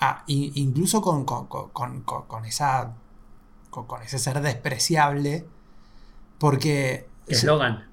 Ah, 0.00 0.24
incluso 0.26 1.00
con, 1.02 1.24
con, 1.24 1.46
con- 1.46 1.70
con- 1.70 2.02
con- 2.02 2.26
con 2.26 2.44
esa. 2.44 2.92
Con, 3.70 3.86
con 3.86 4.02
ese 4.02 4.18
ser 4.18 4.40
despreciable. 4.42 5.46
Porque. 6.38 7.08
Que 7.26 7.34
es 7.34 7.40
se- 7.40 7.46
Logan. 7.46 7.86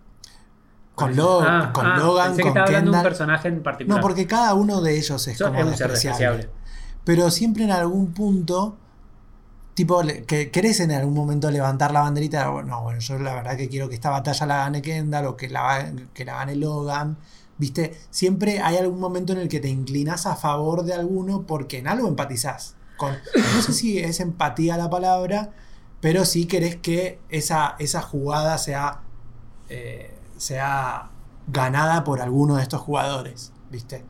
con, 0.95 1.15
Lo- 1.15 1.41
Ah, 1.41 1.71
con 1.73 1.85
ah, 1.85 1.97
Logan, 1.97 2.27
pensé 2.35 2.43
que 2.43 2.47
con 2.49 2.53
de 2.55 2.61
un 2.61 2.67
Kendall. 2.85 3.03
personaje 3.03 3.47
en 3.49 3.61
particular. 3.61 3.99
No, 3.99 4.01
porque 4.01 4.25
cada 4.25 4.53
uno 4.55 4.81
de 4.81 4.97
ellos 4.97 5.27
es 5.27 5.37
Son- 5.37 5.49
como 5.49 5.59
es 5.59 5.65
un 5.67 5.77
ser 5.77 5.91
despreciable. 5.91 6.37
despreciable. 6.37 6.67
Pero 7.03 7.29
siempre 7.29 7.63
en 7.65 7.71
algún 7.71 8.13
punto, 8.13 8.77
tipo, 9.77 10.01
que 10.25 10.49
querés 10.49 10.79
en 10.79 10.91
algún 10.91 11.13
momento 11.13 11.51
levantar 11.51 11.91
la 11.91 12.01
banderita. 12.01 12.45
No, 12.63 12.81
bueno, 12.81 12.99
yo 12.99 13.19
la 13.19 13.35
verdad 13.35 13.55
que 13.55 13.69
quiero 13.69 13.87
que 13.87 13.93
esta 13.93 14.09
batalla 14.09 14.47
la 14.47 14.57
gane 14.57 14.81
Kendall 14.81 15.27
o 15.27 15.37
que 15.37 15.49
la, 15.49 15.93
que 16.15 16.25
la 16.25 16.37
gane 16.37 16.55
Logan. 16.55 17.19
¿Viste? 17.59 17.95
Siempre 18.09 18.59
hay 18.59 18.77
algún 18.77 18.99
momento 18.99 19.33
en 19.33 19.39
el 19.39 19.47
que 19.47 19.59
te 19.59 19.69
inclinas 19.69 20.25
a 20.25 20.35
favor 20.35 20.83
de 20.83 20.95
alguno 20.95 21.43
porque 21.43 21.77
en 21.77 21.87
algo 21.87 22.07
empatizás. 22.07 22.75
No 22.99 23.61
sé 23.61 23.71
si 23.71 23.99
es 23.99 24.19
empatía 24.19 24.77
la 24.77 24.89
palabra, 24.89 25.53
pero 26.01 26.25
sí 26.25 26.47
querés 26.47 26.77
que 26.77 27.19
esa, 27.29 27.75
esa 27.77 28.01
jugada 28.01 28.57
sea, 28.57 29.01
eh, 29.69 30.17
sea 30.37 31.11
ganada 31.45 32.03
por 32.03 32.19
alguno 32.19 32.55
de 32.55 32.63
estos 32.63 32.81
jugadores. 32.81 33.53
¿Viste? 33.69 34.03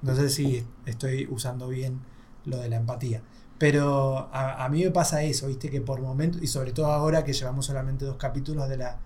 No 0.00 0.16
sé 0.16 0.30
si 0.30 0.66
estoy 0.86 1.28
usando 1.30 1.68
bien 1.68 2.00
lo 2.46 2.56
de 2.56 2.70
la 2.70 2.76
empatía. 2.76 3.20
Pero 3.60 4.30
a, 4.32 4.64
a 4.64 4.68
mí 4.70 4.82
me 4.82 4.90
pasa 4.90 5.22
eso, 5.22 5.46
¿viste? 5.46 5.68
Que 5.70 5.80
por 5.82 6.00
momentos, 6.00 6.42
y 6.42 6.46
sobre 6.48 6.72
todo 6.72 6.86
ahora 6.86 7.24
que 7.24 7.34
llevamos 7.34 7.66
solamente 7.66 8.06
dos 8.06 8.16
capítulos 8.16 8.68
de 8.70 8.78
la, 8.78 8.98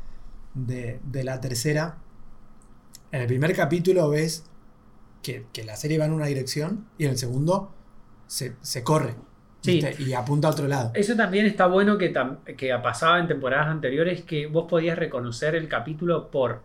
de, 0.55 1.01
de 1.03 1.25
la 1.25 1.41
tercera, 1.41 1.99
en 3.11 3.21
el 3.23 3.27
primer 3.27 3.53
capítulo 3.55 4.09
ves 4.09 4.45
que, 5.23 5.47
que 5.53 5.65
la 5.65 5.75
serie 5.77 5.99
va 5.99 6.05
en 6.05 6.13
una 6.13 6.27
dirección 6.27 6.87
y 6.99 7.05
en 7.05 7.11
el 7.11 7.19
segundo 7.19 7.73
se, 8.29 8.55
se 8.63 8.83
corre 8.85 9.17
Sí. 9.61 9.81
y 9.99 10.13
apunta 10.13 10.49
a 10.49 10.51
otro 10.51 10.69
lado. 10.69 10.91
Eso 10.95 11.17
también 11.17 11.47
está 11.47 11.67
bueno 11.67 11.97
que, 11.97 12.13
tam- 12.13 12.45
que 12.45 12.71
pasaba 12.83 13.19
en 13.19 13.27
temporadas 13.29 13.69
anteriores, 13.69 14.23
que 14.23 14.47
vos 14.47 14.67
podías 14.69 14.99
reconocer 14.99 15.55
el 15.55 15.69
capítulo 15.69 16.31
por 16.31 16.61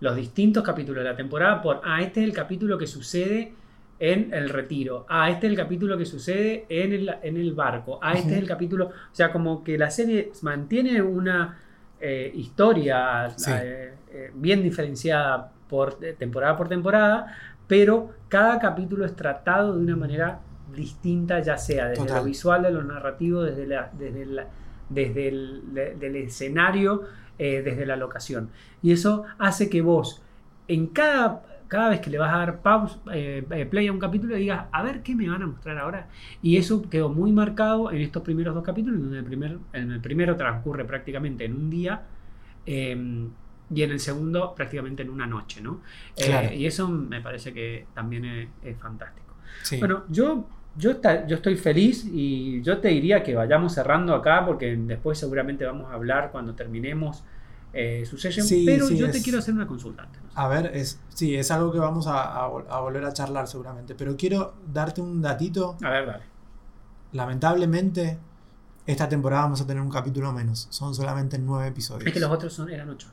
los 0.00 0.16
distintos 0.16 0.64
capítulos 0.64 1.04
de 1.04 1.10
la 1.10 1.14
temporada, 1.16 1.60
por, 1.60 1.82
ah, 1.84 2.00
este 2.02 2.20
es 2.20 2.26
el 2.26 2.32
capítulo 2.32 2.78
que 2.78 2.86
sucede 2.86 3.52
en 4.00 4.32
el 4.32 4.48
retiro, 4.50 5.06
ah, 5.08 5.28
este 5.30 5.46
es 5.46 5.52
el 5.52 5.56
capítulo 5.58 5.98
que 5.98 6.04
sucede 6.06 6.66
en 6.68 6.92
el, 6.92 7.14
en 7.22 7.36
el 7.36 7.52
barco, 7.52 7.98
ah, 8.02 8.12
este 8.14 8.32
es 8.32 8.38
el 8.38 8.46
capítulo, 8.46 8.86
o 8.86 8.92
sea, 9.14 9.32
como 9.32 9.64
que 9.64 9.76
la 9.76 9.90
serie 9.90 10.30
mantiene 10.42 11.02
una 11.02 11.58
eh, 12.00 12.30
historia 12.34 13.28
Sí. 13.36 13.50
eh, 13.54 13.94
eh, 14.12 14.30
bien 14.34 14.62
diferenciada 14.62 15.50
por 15.68 15.94
temporada 15.94 16.56
por 16.56 16.68
temporada, 16.68 17.34
pero 17.66 18.10
cada 18.28 18.58
capítulo 18.60 19.04
es 19.04 19.16
tratado 19.16 19.74
de 19.76 19.82
una 19.82 19.96
manera 19.96 20.38
distinta, 20.74 21.40
ya 21.40 21.58
sea 21.58 21.88
desde 21.88 22.02
Total. 22.02 22.18
lo 22.18 22.24
visual, 22.24 22.62
de 22.62 22.70
lo 22.70 22.82
narrativo, 22.84 23.42
desde, 23.42 23.66
la, 23.66 23.90
desde, 23.98 24.26
la- 24.26 24.46
desde 24.88 25.28
el 25.28 25.62
de- 25.74 25.94
del 25.96 26.16
escenario, 26.16 27.02
desde 27.38 27.86
la 27.86 27.94
locación. 27.96 28.50
Y 28.82 28.90
eso 28.92 29.24
hace 29.38 29.68
que 29.70 29.80
vos, 29.80 30.22
en 30.66 30.88
cada, 30.88 31.42
cada 31.68 31.90
vez 31.90 32.00
que 32.00 32.10
le 32.10 32.18
vas 32.18 32.32
a 32.34 32.38
dar 32.38 32.62
pause, 32.62 32.98
eh, 33.12 33.46
eh, 33.50 33.66
play 33.66 33.86
a 33.88 33.92
un 33.92 33.98
capítulo, 33.98 34.34
digas, 34.36 34.66
a 34.72 34.82
ver 34.82 35.02
qué 35.02 35.14
me 35.14 35.28
van 35.28 35.42
a 35.42 35.46
mostrar 35.46 35.78
ahora. 35.78 36.08
Y 36.42 36.56
eso 36.56 36.88
quedó 36.90 37.08
muy 37.10 37.32
marcado 37.32 37.90
en 37.92 38.00
estos 38.02 38.22
primeros 38.22 38.54
dos 38.54 38.64
capítulos, 38.64 39.00
donde 39.00 39.18
el, 39.18 39.24
primer, 39.24 39.58
en 39.74 39.92
el 39.92 40.00
primero 40.00 40.36
transcurre 40.36 40.84
prácticamente 40.84 41.44
en 41.44 41.54
un 41.54 41.70
día. 41.70 42.02
eh, 42.66 43.28
y 43.70 43.82
en 43.82 43.90
el 43.90 44.00
segundo 44.00 44.54
prácticamente 44.54 45.02
en 45.02 45.10
una 45.10 45.26
noche, 45.26 45.60
¿no? 45.60 45.82
Eh, 46.16 46.24
Claro. 46.26 46.54
y 46.54 46.64
eso 46.66 46.88
me 46.88 47.20
parece 47.20 47.52
que 47.52 47.86
también 47.94 48.24
es, 48.24 48.48
es 48.62 48.78
fantástico. 48.78 49.34
Sí. 49.62 49.76
Bueno, 49.78 50.04
yo, 50.08 50.48
yo, 50.74 50.92
está- 50.92 51.26
yo 51.26 51.36
estoy 51.36 51.56
feliz 51.56 52.06
y 52.10 52.62
yo 52.62 52.78
te 52.78 52.88
diría 52.88 53.22
que 53.22 53.34
vayamos 53.34 53.74
cerrando 53.74 54.14
acá 54.14 54.44
porque 54.46 54.74
después 54.76 55.18
seguramente 55.18 55.66
vamos 55.66 55.90
a 55.90 55.94
hablar 55.94 56.30
cuando 56.32 56.54
terminemos 56.54 57.24
eh, 57.72 58.04
Succession, 58.06 58.46
Sí, 58.46 58.64
pero 58.66 58.86
sí, 58.86 58.96
yo 58.96 59.10
te 59.10 59.22
quiero 59.22 59.38
hacer 59.38 59.54
una 59.54 59.66
consulta. 59.66 60.08
A 60.34 60.48
ver, 60.48 60.70
es, 60.74 61.00
sí, 61.08 61.34
es 61.36 61.50
algo 61.50 61.70
que 61.72 61.78
vamos 61.78 62.06
a, 62.06 62.44
a 62.44 62.48
vol- 62.48 62.66
a 62.70 62.80
volver 62.80 63.04
a 63.04 63.12
charlar 63.12 63.46
seguramente. 63.48 63.94
Pero 63.94 64.16
quiero 64.16 64.54
darte 64.72 65.00
un 65.00 65.20
datito. 65.20 65.76
A 65.82 65.90
ver, 65.90 66.06
dale. 66.06 66.24
Lamentablemente, 67.12 68.18
esta 68.86 69.08
temporada 69.08 69.42
vamos 69.42 69.60
a 69.60 69.66
tener 69.66 69.82
un 69.82 69.90
capítulo 69.90 70.32
menos. 70.32 70.66
Son 70.70 70.94
solamente 70.94 71.38
nueve 71.38 71.68
episodios. 71.68 72.06
Es 72.06 72.12
que 72.12 72.20
los 72.20 72.30
otros 72.30 72.52
son, 72.52 72.70
eran 72.70 72.88
ocho. 72.90 73.08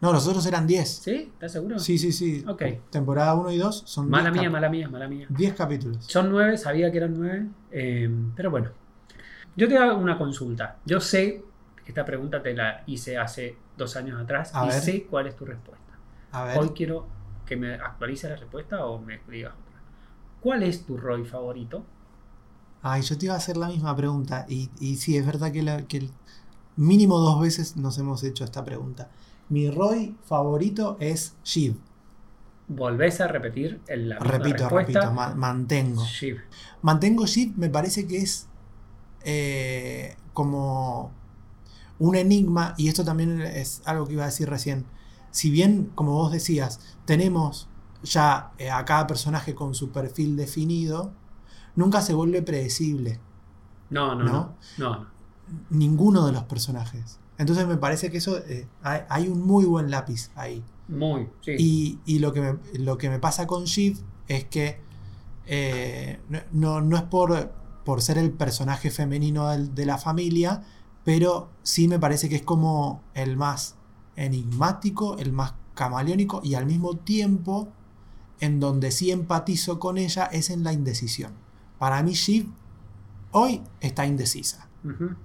No, 0.00 0.12
los 0.12 0.26
otros 0.26 0.44
eran 0.46 0.66
diez. 0.66 0.88
¿Sí? 0.88 1.30
¿Estás 1.32 1.52
seguro? 1.52 1.78
Sí, 1.78 1.98
sí, 1.98 2.12
sí. 2.12 2.44
Ok. 2.46 2.62
Temporada 2.90 3.34
1 3.34 3.50
y 3.52 3.58
2 3.58 3.82
son 3.86 4.08
Mala 4.10 4.30
10 4.30 4.42
mía, 4.42 4.50
mala 4.50 4.68
mía, 4.68 4.88
mala 4.88 5.08
mía. 5.08 5.26
10 5.30 5.54
capítulos. 5.54 6.04
Son 6.06 6.30
nueve, 6.30 6.56
sabía 6.58 6.90
que 6.90 6.98
eran 6.98 7.14
nueve, 7.16 7.46
eh, 7.70 8.10
pero 8.36 8.50
bueno. 8.50 8.70
Yo 9.56 9.68
te 9.68 9.76
hago 9.76 9.98
una 9.98 10.16
consulta. 10.16 10.76
Yo 10.86 11.00
sé 11.00 11.42
esta 11.90 12.04
pregunta 12.04 12.42
te 12.42 12.54
la 12.54 12.82
hice 12.86 13.16
hace 13.18 13.56
dos 13.76 13.96
años 13.96 14.20
atrás 14.20 14.50
A 14.54 14.64
y 14.64 14.68
ver. 14.68 14.80
sé 14.80 15.04
cuál 15.04 15.26
es 15.26 15.36
tu 15.36 15.44
respuesta. 15.44 15.98
A 16.32 16.44
ver. 16.44 16.58
Hoy 16.58 16.70
quiero 16.70 17.06
que 17.46 17.56
me 17.56 17.74
actualices 17.74 18.30
la 18.30 18.36
respuesta 18.36 18.84
o 18.86 18.98
me 19.00 19.20
digas 19.28 19.52
otra. 19.52 19.80
¿Cuál 20.40 20.62
es 20.62 20.86
tu 20.86 20.96
Roy 20.96 21.24
favorito? 21.24 21.84
Ay, 22.82 23.02
yo 23.02 23.18
te 23.18 23.26
iba 23.26 23.34
a 23.34 23.38
hacer 23.38 23.56
la 23.56 23.68
misma 23.68 23.94
pregunta. 23.94 24.46
Y, 24.48 24.70
y 24.80 24.96
sí, 24.96 25.16
es 25.16 25.26
verdad 25.26 25.52
que, 25.52 25.62
la- 25.62 25.82
que 25.86 25.98
el- 25.98 26.10
mínimo 26.76 27.18
dos 27.18 27.40
veces 27.40 27.76
nos 27.76 27.98
hemos 27.98 28.22
hecho 28.24 28.44
esta 28.44 28.64
pregunta. 28.64 29.10
Mi 29.50 29.70
Roy 29.70 30.16
favorito 30.24 30.96
es 31.00 31.36
Shiv. 31.44 31.76
Volvés 32.68 33.20
a 33.20 33.26
repetir 33.26 33.80
el- 33.88 34.08
la 34.08 34.14
misma 34.14 34.30
Repito, 34.30 34.58
respuesta. 34.68 35.00
repito, 35.00 35.12
ma- 35.12 35.34
mantengo. 35.34 36.04
Shiv. 36.04 36.38
Mantengo 36.82 37.26
Shiv, 37.26 37.52
me 37.58 37.68
parece 37.68 38.06
que 38.06 38.18
es 38.18 38.46
eh, 39.24 40.16
como 40.32 41.12
un 42.00 42.16
enigma, 42.16 42.74
y 42.76 42.88
esto 42.88 43.04
también 43.04 43.40
es 43.42 43.82
algo 43.84 44.06
que 44.06 44.14
iba 44.14 44.24
a 44.24 44.26
decir 44.26 44.50
recién. 44.50 44.84
Si 45.30 45.50
bien, 45.50 45.92
como 45.94 46.14
vos 46.14 46.32
decías, 46.32 46.80
tenemos 47.04 47.68
ya 48.02 48.50
eh, 48.58 48.70
a 48.70 48.84
cada 48.84 49.06
personaje 49.06 49.54
con 49.54 49.74
su 49.74 49.90
perfil 49.92 50.34
definido, 50.36 51.12
nunca 51.76 52.00
se 52.00 52.14
vuelve 52.14 52.42
predecible 52.42 53.20
No, 53.90 54.14
no, 54.16 54.24
¿No? 54.24 54.32
no. 54.32 54.56
no, 54.78 54.90
no. 54.98 55.06
ninguno 55.70 56.26
de 56.26 56.32
los 56.32 56.44
personajes. 56.44 57.20
Entonces 57.38 57.66
me 57.68 57.76
parece 57.76 58.10
que 58.10 58.18
eso 58.18 58.38
eh, 58.38 58.66
hay, 58.82 59.02
hay 59.08 59.28
un 59.28 59.40
muy 59.46 59.64
buen 59.64 59.90
lápiz 59.90 60.30
ahí. 60.34 60.64
Muy, 60.88 61.28
sí. 61.42 61.52
Y, 61.58 61.98
y 62.06 62.18
lo, 62.18 62.32
que 62.32 62.40
me, 62.40 62.58
lo 62.78 62.98
que 62.98 63.08
me 63.10 63.18
pasa 63.20 63.46
con 63.46 63.64
Shiv 63.64 63.98
es 64.26 64.44
que 64.46 64.80
eh, 65.46 66.20
no, 66.28 66.40
no- 66.52 66.80
no 66.80 66.96
es 66.96 67.02
por, 67.04 67.52
por 67.84 68.02
ser 68.02 68.18
el 68.18 68.30
personaje 68.32 68.90
femenino 68.90 69.48
del- 69.48 69.74
de 69.74 69.86
la 69.86 69.98
familia, 69.98 70.62
pero 71.04 71.50
sí 71.62 71.88
me 71.88 71.98
parece 71.98 72.28
que 72.28 72.36
es 72.36 72.42
como 72.42 73.02
el 73.14 73.36
más 73.36 73.76
enigmático, 74.16 75.18
el 75.18 75.32
más 75.32 75.54
camaleónico 75.74 76.40
y 76.44 76.54
al 76.54 76.66
mismo 76.66 76.96
tiempo 76.96 77.68
en 78.40 78.60
donde 78.60 78.90
sí 78.90 79.10
empatizo 79.10 79.78
con 79.78 79.98
ella 79.98 80.26
es 80.26 80.50
en 80.50 80.64
la 80.64 80.72
indecisión. 80.72 81.32
Para 81.78 82.02
mí 82.02 82.12
Shiv 82.12 82.46
hoy 83.32 83.62
está 83.80 84.06
indecisa 84.06 84.68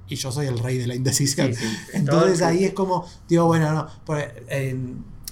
y 0.08 0.16
yo 0.16 0.32
soy 0.32 0.48
el 0.48 0.60
rey 0.60 0.78
de 0.78 0.88
la 0.88 0.96
indecisión. 0.96 1.54
Sí, 1.54 1.66
sí. 1.66 1.78
Entonces 1.94 2.42
ahí 2.42 2.66
es 2.66 2.74
como, 2.74 3.06
digo, 3.28 3.46
bueno, 3.46 3.74
no, 3.74 3.88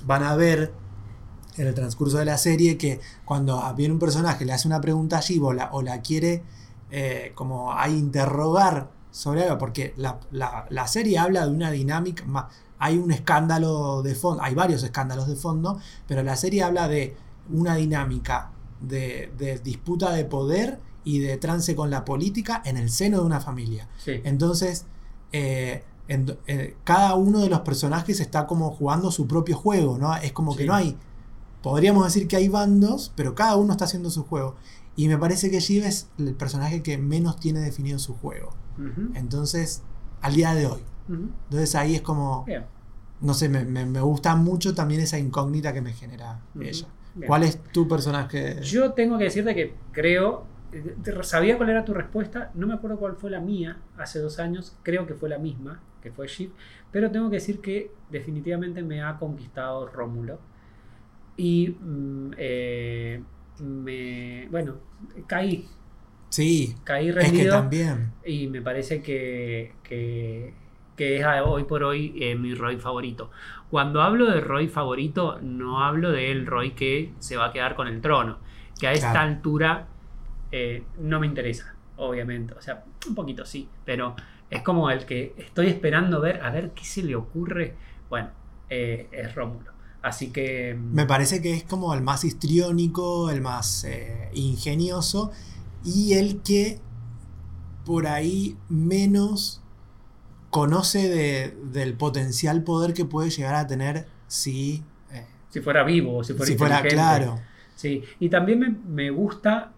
van 0.05 0.23
a 0.23 0.35
ver 0.35 0.73
en 1.57 1.67
el 1.67 1.73
transcurso 1.73 2.17
de 2.17 2.25
la 2.25 2.37
serie 2.37 2.77
que 2.77 2.99
cuando 3.25 3.61
viene 3.75 3.93
un 3.93 3.99
personaje, 3.99 4.45
le 4.45 4.53
hace 4.53 4.67
una 4.67 4.81
pregunta 4.81 5.21
o 5.41 5.53
la, 5.53 5.69
o 5.71 5.81
la 5.81 6.01
quiere 6.01 6.43
eh, 6.89 7.31
como 7.35 7.73
a 7.73 7.89
interrogar 7.89 8.91
sobre 9.13 9.43
algo, 9.43 9.57
porque 9.59 9.93
la, 9.95 10.19
la- 10.31 10.65
la 10.69 10.87
serie 10.87 11.17
habla 11.19 11.45
de 11.45 11.51
una 11.51 11.71
dinámica, 11.71 12.25
hay 12.79 12.97
un 12.97 13.11
escándalo 13.11 14.01
de 14.03 14.15
fondo, 14.15 14.43
hay 14.43 14.55
varios 14.55 14.83
escándalos 14.83 15.27
de 15.27 15.35
fondo, 15.37 15.79
pero 16.07 16.21
la 16.23 16.35
serie 16.35 16.63
habla 16.63 16.87
de 16.87 17.15
una 17.51 17.75
dinámica 17.75 18.51
de, 18.81 19.31
de 19.37 19.59
disputa 19.59 20.11
de 20.11 20.25
poder 20.25 20.79
y 21.05 21.19
de 21.19 21.37
trance 21.37 21.75
con 21.75 21.89
la 21.89 22.03
política 22.05 22.61
en 22.65 22.75
el 22.77 22.89
seno 22.89 23.19
de 23.19 23.25
una 23.25 23.39
familia. 23.39 23.87
Sí. 24.03 24.19
Entonces, 24.23 24.85
eh, 25.31 25.83
en- 26.07 26.37
eh, 26.47 26.75
cada 26.83 27.15
uno 27.15 27.39
de 27.39 27.49
los 27.49 27.59
personajes 27.61 28.19
está 28.19 28.47
como 28.47 28.71
jugando 28.71 29.11
su 29.11 29.27
propio 29.27 29.55
juego, 29.57 29.97
¿no? 29.97 30.13
Es 30.17 30.33
como 30.33 30.55
que 30.55 30.65
no 30.65 30.73
hay, 30.75 30.97
podríamos 31.61 32.03
decir 32.05 32.27
que 32.27 32.35
hay 32.35 32.47
bandos, 32.49 33.11
pero 33.15 33.35
cada 33.35 33.55
uno 33.55 33.71
está 33.73 33.85
haciendo 33.85 34.09
su 34.09 34.23
juego. 34.23 34.55
Y 34.95 35.07
me 35.07 35.17
parece 35.17 35.49
que 35.49 35.59
Shiv 35.59 35.85
es 35.85 36.07
el 36.17 36.35
personaje 36.35 36.83
que 36.83 36.97
menos 36.97 37.39
tiene 37.39 37.59
definido 37.61 37.99
su 37.99 38.13
juego. 38.15 38.53
Entonces, 39.15 39.83
al 40.21 40.33
día 40.35 40.53
de 40.53 40.67
hoy. 40.67 40.81
Entonces 41.09 41.75
ahí 41.75 41.95
es 41.95 42.01
como, 42.01 42.45
Bien, 42.45 42.63
no 43.21 43.33
sé, 43.33 43.49
me, 43.49 43.63
me- 43.65 43.85
me 43.85 44.01
gusta 44.01 44.35
mucho 44.35 44.73
también 44.73 45.01
esa 45.01 45.19
incógnita 45.19 45.73
que 45.73 45.81
me 45.81 45.93
genera 45.93 46.39
ella. 46.59 46.87
bien. 47.15 47.27
¿Cuál 47.27 47.43
es 47.43 47.61
tu 47.71 47.87
personaje? 47.87 48.61
Yo 48.61 48.93
tengo 48.93 49.17
que 49.17 49.25
decirte 49.25 49.53
que 49.55 49.75
creo 49.91 50.45
eh, 50.71 50.95
sabía 51.21 51.57
cuál 51.57 51.69
era 51.69 51.85
tu 51.85 51.93
respuesta, 51.93 52.51
no 52.55 52.65
me 52.67 52.73
acuerdo 52.73 52.97
cuál 52.97 53.15
fue 53.15 53.29
la 53.29 53.39
mía 53.39 53.77
hace 53.97 54.19
dos 54.19 54.39
años, 54.39 54.75
creo 54.83 55.05
que 55.05 55.13
fue 55.13 55.29
la 55.29 55.37
misma, 55.37 55.79
que 56.01 56.11
fue 56.11 56.27
Shiv, 56.27 56.51
pero 56.91 57.11
tengo 57.11 57.29
que 57.29 57.35
decir 57.35 57.59
que 57.61 57.91
definitivamente 58.09 58.81
me 58.81 59.01
ha 59.03 59.17
conquistado 59.19 59.87
Rómulo. 59.87 60.39
Y 61.35 61.77
mm, 61.79 62.31
eh, 62.37 63.23
me, 63.59 64.47
bueno, 64.49 64.75
caí, 65.27 65.67
Sí, 66.35 66.75
caí 66.83 67.09
es 67.09 67.15
que 67.15 67.21
rendido 67.21 67.57
también. 67.57 68.11
y 68.25 68.47
me 68.47 68.61
parece 68.61 69.01
que, 69.01 69.73
que, 69.83 70.53
que 70.97 71.17
es 71.17 71.23
a- 71.25 71.43
hoy 71.43 71.63
por 71.65 71.83
hoy 71.83 72.15
eh, 72.19 72.35
mi 72.35 72.53
Roy 72.55 72.77
favorito. 72.77 73.29
Cuando 73.69 74.01
hablo 74.01 74.25
de 74.31 74.41
Roy 74.41 74.67
favorito, 74.67 75.39
no 75.41 75.83
hablo 75.83 76.11
del 76.11 76.45
Roy 76.45 76.71
que 76.71 77.13
se 77.19 77.37
va 77.37 77.47
a 77.47 77.53
quedar 77.53 77.75
con 77.75 77.87
el 77.87 78.01
trono, 78.01 78.37
que 78.79 78.87
a 78.87 78.93
esta 78.93 79.11
Claro. 79.11 79.29
altura 79.29 79.87
eh, 80.51 80.83
no 80.99 81.19
me 81.19 81.27
interesa, 81.27 81.75
obviamente. 81.97 82.53
O 82.53 82.61
sea, 82.61 82.83
un 83.07 83.15
poquito 83.15 83.45
sí, 83.45 83.67
pero 83.85 84.15
es 84.49 84.61
como 84.61 84.89
el 84.91 85.05
que 85.05 85.33
estoy 85.37 85.67
esperando 85.67 86.21
ver, 86.21 86.41
a 86.43 86.49
ver 86.51 86.71
qué 86.71 86.83
se 86.83 87.03
le 87.03 87.15
ocurre. 87.15 87.75
Bueno, 88.09 88.29
eh, 88.69 89.07
es 89.11 89.33
Rómulo. 89.35 89.71
Así 90.01 90.31
que... 90.31 90.75
mm, 90.75 90.93
Me 90.93 91.05
parece 91.05 91.41
que 91.41 91.53
es 91.53 91.63
como 91.63 91.93
el 91.93 92.01
más 92.01 92.23
histriónico, 92.25 93.29
el 93.31 93.41
más 93.41 93.83
eh, 93.85 94.29
ingenioso 94.33 95.31
y 95.83 96.13
el 96.13 96.41
que 96.41 96.79
por 97.85 98.07
ahí 98.07 98.57
menos 98.69 99.61
conoce 100.49 101.09
de- 101.09 101.57
del 101.71 101.95
potencial 101.95 102.63
poder 102.63 102.93
que 102.93 103.05
puede 103.05 103.29
llegar 103.29 103.55
a 103.55 103.67
tener 103.67 104.05
si, 104.27 104.83
eh, 105.11 105.25
Si 105.49 105.61
fuera 105.61 105.83
vivo, 105.83 106.17
o 106.17 106.23
si 106.23 106.33
fuera, 106.33 106.51
si 106.51 106.57
fuera 106.57 106.75
inteligente. 106.77 106.95
claro. 106.95 107.39
Sí, 107.75 108.03
y 108.19 108.29
también 108.29 108.59
me, 108.59 108.69
me 108.69 109.09
gusta 109.09 109.71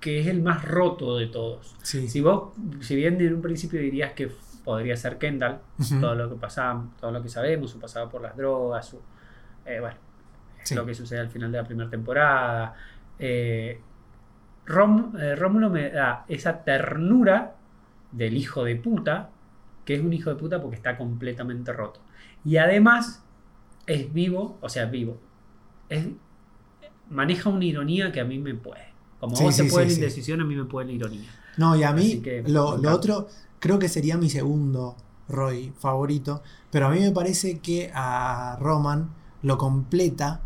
que 0.00 0.20
es 0.20 0.26
el 0.26 0.42
más 0.42 0.64
roto 0.64 1.16
de 1.16 1.28
todos. 1.28 1.74
Sí. 1.82 2.08
Si 2.08 2.20
vos, 2.20 2.52
si 2.80 2.94
bien 2.96 3.20
en 3.20 3.34
un 3.34 3.42
principio 3.42 3.80
dirías 3.80 4.12
que 4.12 4.30
podría 4.64 4.96
ser 4.96 5.18
Kendall, 5.18 5.60
todo 6.00 6.14
lo 6.14 6.28
que 6.28 6.36
pasaba, 6.36 6.84
todo 7.00 7.10
lo 7.10 7.22
que 7.22 7.28
sabemos, 7.28 7.70
su 7.70 7.78
pasado 7.80 8.08
por 8.08 8.20
las 8.22 8.36
drogas, 8.36 8.86
su, 8.86 9.00
eh, 9.64 9.78
bueno, 9.80 9.96
Sí. 10.62 10.74
lo 10.74 10.84
que 10.86 10.94
sucede 10.94 11.18
al 11.20 11.30
final 11.30 11.50
de 11.50 11.58
la 11.58 11.64
primera 11.64 11.88
temporada. 11.90 12.74
Eh, 13.18 13.80
Rom- 14.66 15.16
eh, 15.18 15.34
Rómulo 15.36 15.70
me 15.70 15.90
da 15.90 16.24
esa 16.28 16.64
ternura 16.64 17.56
del 18.12 18.36
hijo 18.36 18.64
de 18.64 18.76
puta, 18.76 19.30
que 19.84 19.94
es 19.94 20.00
un 20.00 20.12
hijo 20.12 20.30
de 20.30 20.36
puta 20.36 20.60
porque 20.60 20.76
está 20.76 20.96
completamente 20.96 21.72
roto. 21.72 22.00
Y 22.44 22.56
además 22.56 23.22
es 23.86 24.12
vivo, 24.12 24.58
o 24.60 24.68
sea, 24.68 24.86
vivo. 24.86 25.18
Es, 25.88 26.06
maneja 27.10 27.48
una 27.50 27.64
ironía 27.64 28.12
que 28.12 28.20
a 28.20 28.24
mí 28.24 28.38
me 28.38 28.54
puede. 28.54 28.92
Como 29.20 29.36
Sí, 29.36 29.44
vos 29.44 29.56
te 29.56 29.64
puede 29.64 29.86
sí, 29.86 29.90
la 29.90 29.94
indecisión, 29.94 30.40
a 30.40 30.44
mí 30.44 30.56
me 30.56 30.64
puede 30.64 30.86
la 30.88 30.92
ironía. 30.92 31.30
No, 31.56 31.76
y 31.76 31.82
a 31.82 31.92
mí 31.92 32.20
que, 32.22 32.42
lo, 32.46 32.68
otro 32.92 33.28
creo 33.60 33.78
que 33.78 33.88
sería 33.88 34.16
mi 34.16 34.30
segundo 34.30 34.96
Roy 35.28 35.72
favorito, 35.78 36.42
pero 36.70 36.86
a 36.86 36.90
mí 36.90 37.00
me 37.00 37.12
parece 37.12 37.60
que 37.60 37.90
a 37.94 38.56
Roman 38.60 39.10
lo 39.42 39.58
completa 39.58 40.40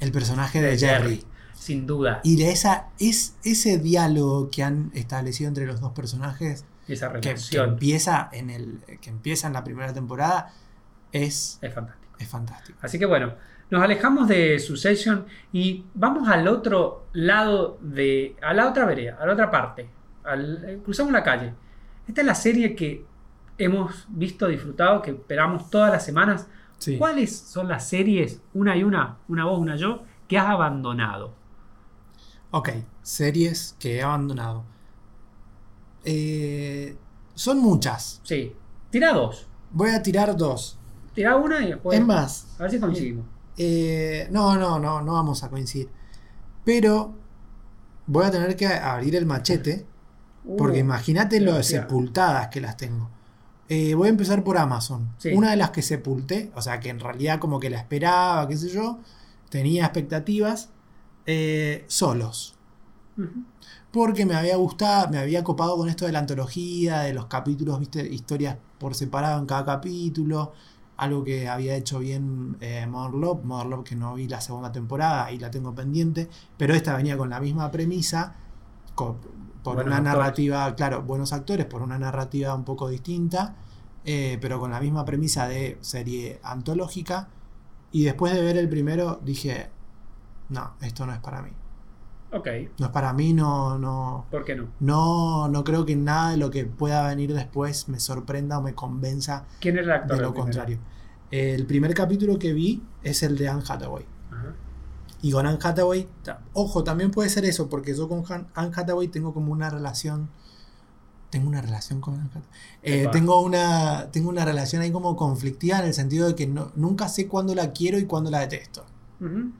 el 0.00 0.12
personaje 0.12 0.60
de, 0.62 0.70
De 0.70 0.78
Jerry. 0.78 1.16
Jerry. 1.16 1.24
Sin 1.64 1.86
duda, 1.86 2.20
Y 2.24 2.36
de 2.36 2.50
esa, 2.50 2.88
es, 2.98 3.36
ese 3.42 3.78
diálogo 3.78 4.50
que 4.50 4.62
han 4.62 4.90
establecido 4.92 5.48
entre 5.48 5.64
los 5.66 5.80
dos 5.80 5.92
personajes 5.92 6.66
esa 6.86 7.10
que, 7.10 7.20
que 7.20 7.28
relación 7.30 7.70
empieza 7.70 8.28
en 8.32 8.50
el 8.50 8.80
que 9.00 9.08
empieza 9.08 9.46
en 9.46 9.54
la 9.54 9.64
primera 9.64 9.94
temporada 9.94 10.52
es, 11.10 11.58
es 11.62 11.72
fantástica. 11.72 12.16
es 12.18 12.28
fantástico. 12.28 12.78
Así 12.82 12.98
que 12.98 13.06
bueno, 13.06 13.32
nos 13.70 13.82
alejamos 13.82 14.28
de 14.28 14.58
Succession 14.58 15.24
y 15.54 15.86
vamos 15.94 16.28
al 16.28 16.46
otro 16.48 17.06
lado 17.14 17.78
de. 17.80 18.36
a 18.42 18.52
la 18.52 18.68
otra 18.68 18.84
vereda, 18.84 19.16
a 19.18 19.24
la 19.24 19.32
otra 19.32 19.50
parte. 19.50 19.88
Al- 20.22 20.80
cruzamos 20.84 21.12
la 21.14 21.22
calle. 21.22 21.54
Esta 22.06 22.20
es 22.20 22.26
la 22.26 22.34
serie 22.34 22.74
que 22.76 23.06
hemos 23.56 24.04
visto, 24.08 24.48
disfrutado, 24.48 25.00
que 25.00 25.12
esperamos 25.12 25.70
todas 25.70 25.90
las 25.90 26.04
semanas. 26.04 26.46
Sí. 26.76 26.98
¿Cuáles 26.98 27.34
son 27.34 27.68
las 27.68 27.88
series, 27.88 28.42
una 28.52 28.76
y 28.76 28.84
una, 28.84 29.16
una 29.28 29.46
vos, 29.46 29.58
una 29.58 29.76
yo, 29.76 30.02
que 30.28 30.36
has 30.36 30.48
abandonado? 30.50 31.32
Ok, 32.56 32.68
series 33.02 33.74
que 33.80 33.96
he 33.96 34.02
abandonado. 34.02 34.64
Eh, 36.04 36.96
son 37.34 37.58
muchas. 37.58 38.20
Sí, 38.22 38.54
tira 38.90 39.12
dos. 39.12 39.46
Voy 39.70 39.90
a 39.90 40.02
tirar 40.02 40.36
dos. 40.36 40.78
Tira 41.14 41.36
una 41.36 41.60
y 41.62 41.68
después. 41.70 41.98
es 41.98 42.04
más, 42.06 42.46
A 42.58 42.62
ver 42.62 42.70
si 42.70 42.78
coincidimos. 42.78 43.26
eh, 43.56 44.28
no, 44.30 44.56
no, 44.56 44.78
no, 44.78 45.02
no 45.02 45.12
vamos 45.14 45.42
a 45.42 45.48
coincidir. 45.50 45.88
Pero 46.64 47.14
voy 48.06 48.24
a 48.24 48.30
tener 48.30 48.56
que 48.56 48.66
abrir 48.66 49.16
el 49.16 49.26
machete. 49.26 49.86
Porque 50.58 50.76
Uh, 50.78 50.80
imagínate 50.80 51.40
lo 51.40 51.56
hostia. 51.56 51.80
sepultadas 51.82 52.48
que 52.48 52.60
las 52.60 52.76
tengo. 52.76 53.08
Eh, 53.70 53.94
voy 53.94 54.08
a 54.08 54.10
empezar 54.10 54.44
por 54.44 54.58
Amazon. 54.58 55.14
Sí. 55.16 55.32
Una 55.32 55.50
de 55.50 55.56
las 55.56 55.70
que 55.70 55.80
sepulté, 55.80 56.52
o 56.54 56.60
sea 56.60 56.80
que 56.80 56.90
en 56.90 57.00
realidad 57.00 57.38
como 57.40 57.58
que 57.58 57.70
la 57.70 57.78
esperaba, 57.78 58.46
qué 58.46 58.58
sé 58.58 58.68
yo, 58.68 58.98
tenía 59.48 59.84
expectativas, 59.86 60.68
eh, 61.26 61.84
solos. 61.88 62.54
Porque 63.92 64.26
me 64.26 64.34
había 64.34 64.56
gustado, 64.56 65.08
me 65.10 65.18
había 65.18 65.44
copado 65.44 65.76
con 65.76 65.88
esto 65.88 66.04
de 66.06 66.12
la 66.12 66.18
antología, 66.18 67.00
de 67.00 67.14
los 67.14 67.26
capítulos, 67.26 67.78
viste, 67.78 68.06
historias 68.06 68.56
por 68.78 68.94
separado 68.94 69.38
en 69.38 69.46
cada 69.46 69.64
capítulo. 69.64 70.52
Algo 70.96 71.24
que 71.24 71.48
había 71.48 71.76
hecho 71.76 71.98
bien 72.00 72.56
eh, 72.60 72.86
Modern 72.86 73.20
Love, 73.20 73.44
Modern 73.44 73.70
Love 73.70 73.84
que 73.84 73.96
no 73.96 74.14
vi 74.14 74.28
la 74.28 74.40
segunda 74.40 74.72
temporada 74.72 75.30
y 75.32 75.38
la 75.38 75.50
tengo 75.50 75.74
pendiente, 75.74 76.28
pero 76.56 76.74
esta 76.74 76.96
venía 76.96 77.16
con 77.16 77.30
la 77.30 77.40
misma 77.40 77.70
premisa, 77.70 78.36
por 79.62 79.76
Buenos 79.76 79.86
una 79.86 79.98
actores. 79.98 80.18
narrativa, 80.18 80.74
claro, 80.76 81.02
buenos 81.02 81.32
actores, 81.32 81.66
por 81.66 81.82
una 81.82 81.98
narrativa 81.98 82.54
un 82.54 82.64
poco 82.64 82.88
distinta, 82.88 83.56
eh, 84.04 84.38
pero 84.40 84.60
con 84.60 84.70
la 84.70 84.80
misma 84.80 85.04
premisa 85.04 85.48
de 85.48 85.78
serie 85.80 86.40
antológica. 86.42 87.28
Y 87.92 88.04
después 88.04 88.32
de 88.34 88.42
ver 88.42 88.56
el 88.56 88.68
primero 88.68 89.20
dije, 89.24 89.70
no, 90.48 90.72
esto 90.80 91.06
no 91.06 91.12
es 91.12 91.18
para 91.20 91.42
mí. 91.42 91.50
Ok, 92.32 92.48
No 92.80 92.86
es 92.86 92.92
para 92.92 93.12
mí, 93.12 93.32
no, 93.32 93.78
no, 93.78 94.26
¿por 94.30 94.44
qué 94.44 94.56
no? 94.56 94.66
no, 94.80 95.46
no 95.48 95.62
creo 95.62 95.86
que 95.86 95.94
nada 95.94 96.30
de 96.32 96.36
lo 96.36 96.50
que 96.50 96.64
pueda 96.64 97.06
venir 97.06 97.32
después 97.32 97.88
me 97.88 98.00
sorprenda 98.00 98.58
o 98.58 98.62
me 98.62 98.74
convenza 98.74 99.44
¿Quién 99.60 99.78
es 99.78 99.84
el 99.84 99.92
actor? 99.92 100.16
de 100.16 100.22
lo 100.22 100.30
primero? 100.32 100.44
contrario. 100.44 100.78
El 101.30 101.64
primer 101.66 101.94
capítulo 101.94 102.38
que 102.38 102.52
vi 102.52 102.82
es 103.04 103.22
el 103.22 103.38
de 103.38 103.48
Anne 103.48 103.62
Hathaway. 103.68 104.04
Ajá. 104.32 104.52
Y 105.22 105.30
con 105.32 105.46
Anne 105.46 105.58
Hathaway, 105.62 106.08
ojo, 106.54 106.82
también 106.82 107.10
puede 107.12 107.28
ser 107.30 107.44
eso, 107.44 107.68
porque 107.68 107.94
yo 107.96 108.08
con 108.08 108.24
Han- 108.30 108.48
Anne 108.54 108.72
Hathaway 108.74 109.06
tengo 109.08 109.32
como 109.32 109.52
una 109.52 109.70
relación. 109.70 110.28
Tengo 111.30 111.48
una 111.48 111.60
relación 111.62 112.00
con 112.00 112.14
Anne 112.14 112.30
Hathaway. 112.30 112.48
Eh, 112.82 113.08
tengo, 113.12 113.40
una, 113.42 114.10
tengo 114.10 114.28
una 114.28 114.44
relación 114.44 114.82
ahí 114.82 114.90
como 114.92 115.16
conflictiva 115.16 115.78
en 115.78 115.86
el 115.86 115.94
sentido 115.94 116.26
de 116.26 116.34
que 116.34 116.46
no- 116.48 116.72
nunca 116.76 117.08
sé 117.08 117.26
cuándo 117.28 117.54
la 117.54 117.72
quiero 117.72 117.98
y 117.98 118.06
cuándo 118.06 118.30
la 118.30 118.40
detesto. 118.40 118.84
Ujú. 119.20 119.50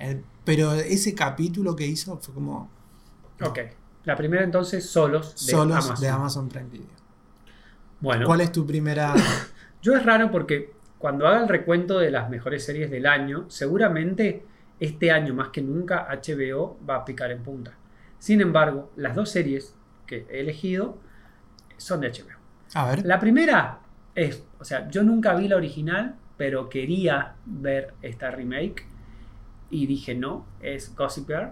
Eh, 0.00 0.22
pero 0.44 0.72
ese 0.72 1.14
capítulo 1.14 1.76
que 1.76 1.86
hizo 1.86 2.16
fue 2.18 2.34
como 2.34 2.70
Ok. 3.42 3.58
La 4.04 4.16
primera 4.16 4.42
entonces, 4.42 4.88
solos 4.88 5.46
de 5.46 5.52
solos 5.52 5.76
Amazon. 5.76 6.00
de 6.00 6.08
Amazon 6.08 6.48
Prime 6.48 6.68
Video. 6.70 6.88
Bueno, 8.00 8.26
¿Cuál 8.26 8.40
es 8.40 8.50
tu 8.50 8.66
primera? 8.66 9.14
yo 9.82 9.94
es 9.94 10.04
raro 10.04 10.30
porque 10.30 10.72
cuando 10.98 11.26
haga 11.26 11.40
el 11.40 11.48
recuento 11.48 11.98
de 11.98 12.10
las 12.10 12.30
mejores 12.30 12.64
series 12.64 12.90
del 12.90 13.06
año, 13.06 13.44
seguramente 13.48 14.44
este 14.78 15.10
año 15.10 15.34
más 15.34 15.48
que 15.48 15.60
nunca 15.60 16.08
HBO 16.10 16.78
va 16.88 16.96
a 16.96 17.04
picar 17.04 17.30
en 17.30 17.42
punta. 17.42 17.74
Sin 18.18 18.40
embargo, 18.40 18.90
las 18.96 19.14
dos 19.14 19.30
series 19.30 19.74
que 20.06 20.26
he 20.30 20.40
elegido 20.40 20.98
son 21.76 22.00
de 22.00 22.10
HBO. 22.10 22.38
A 22.74 22.90
ver. 22.90 23.06
La 23.06 23.20
primera 23.20 23.80
es, 24.14 24.42
o 24.58 24.64
sea, 24.64 24.88
yo 24.88 25.02
nunca 25.02 25.34
vi 25.34 25.48
la 25.48 25.56
original, 25.56 26.16
pero 26.38 26.70
quería 26.70 27.34
ver 27.44 27.94
esta 28.00 28.30
remake 28.30 28.86
y 29.70 29.86
dije 29.86 30.14
no, 30.14 30.46
es 30.60 30.94
Gossip 30.94 31.26
Girl. 31.28 31.50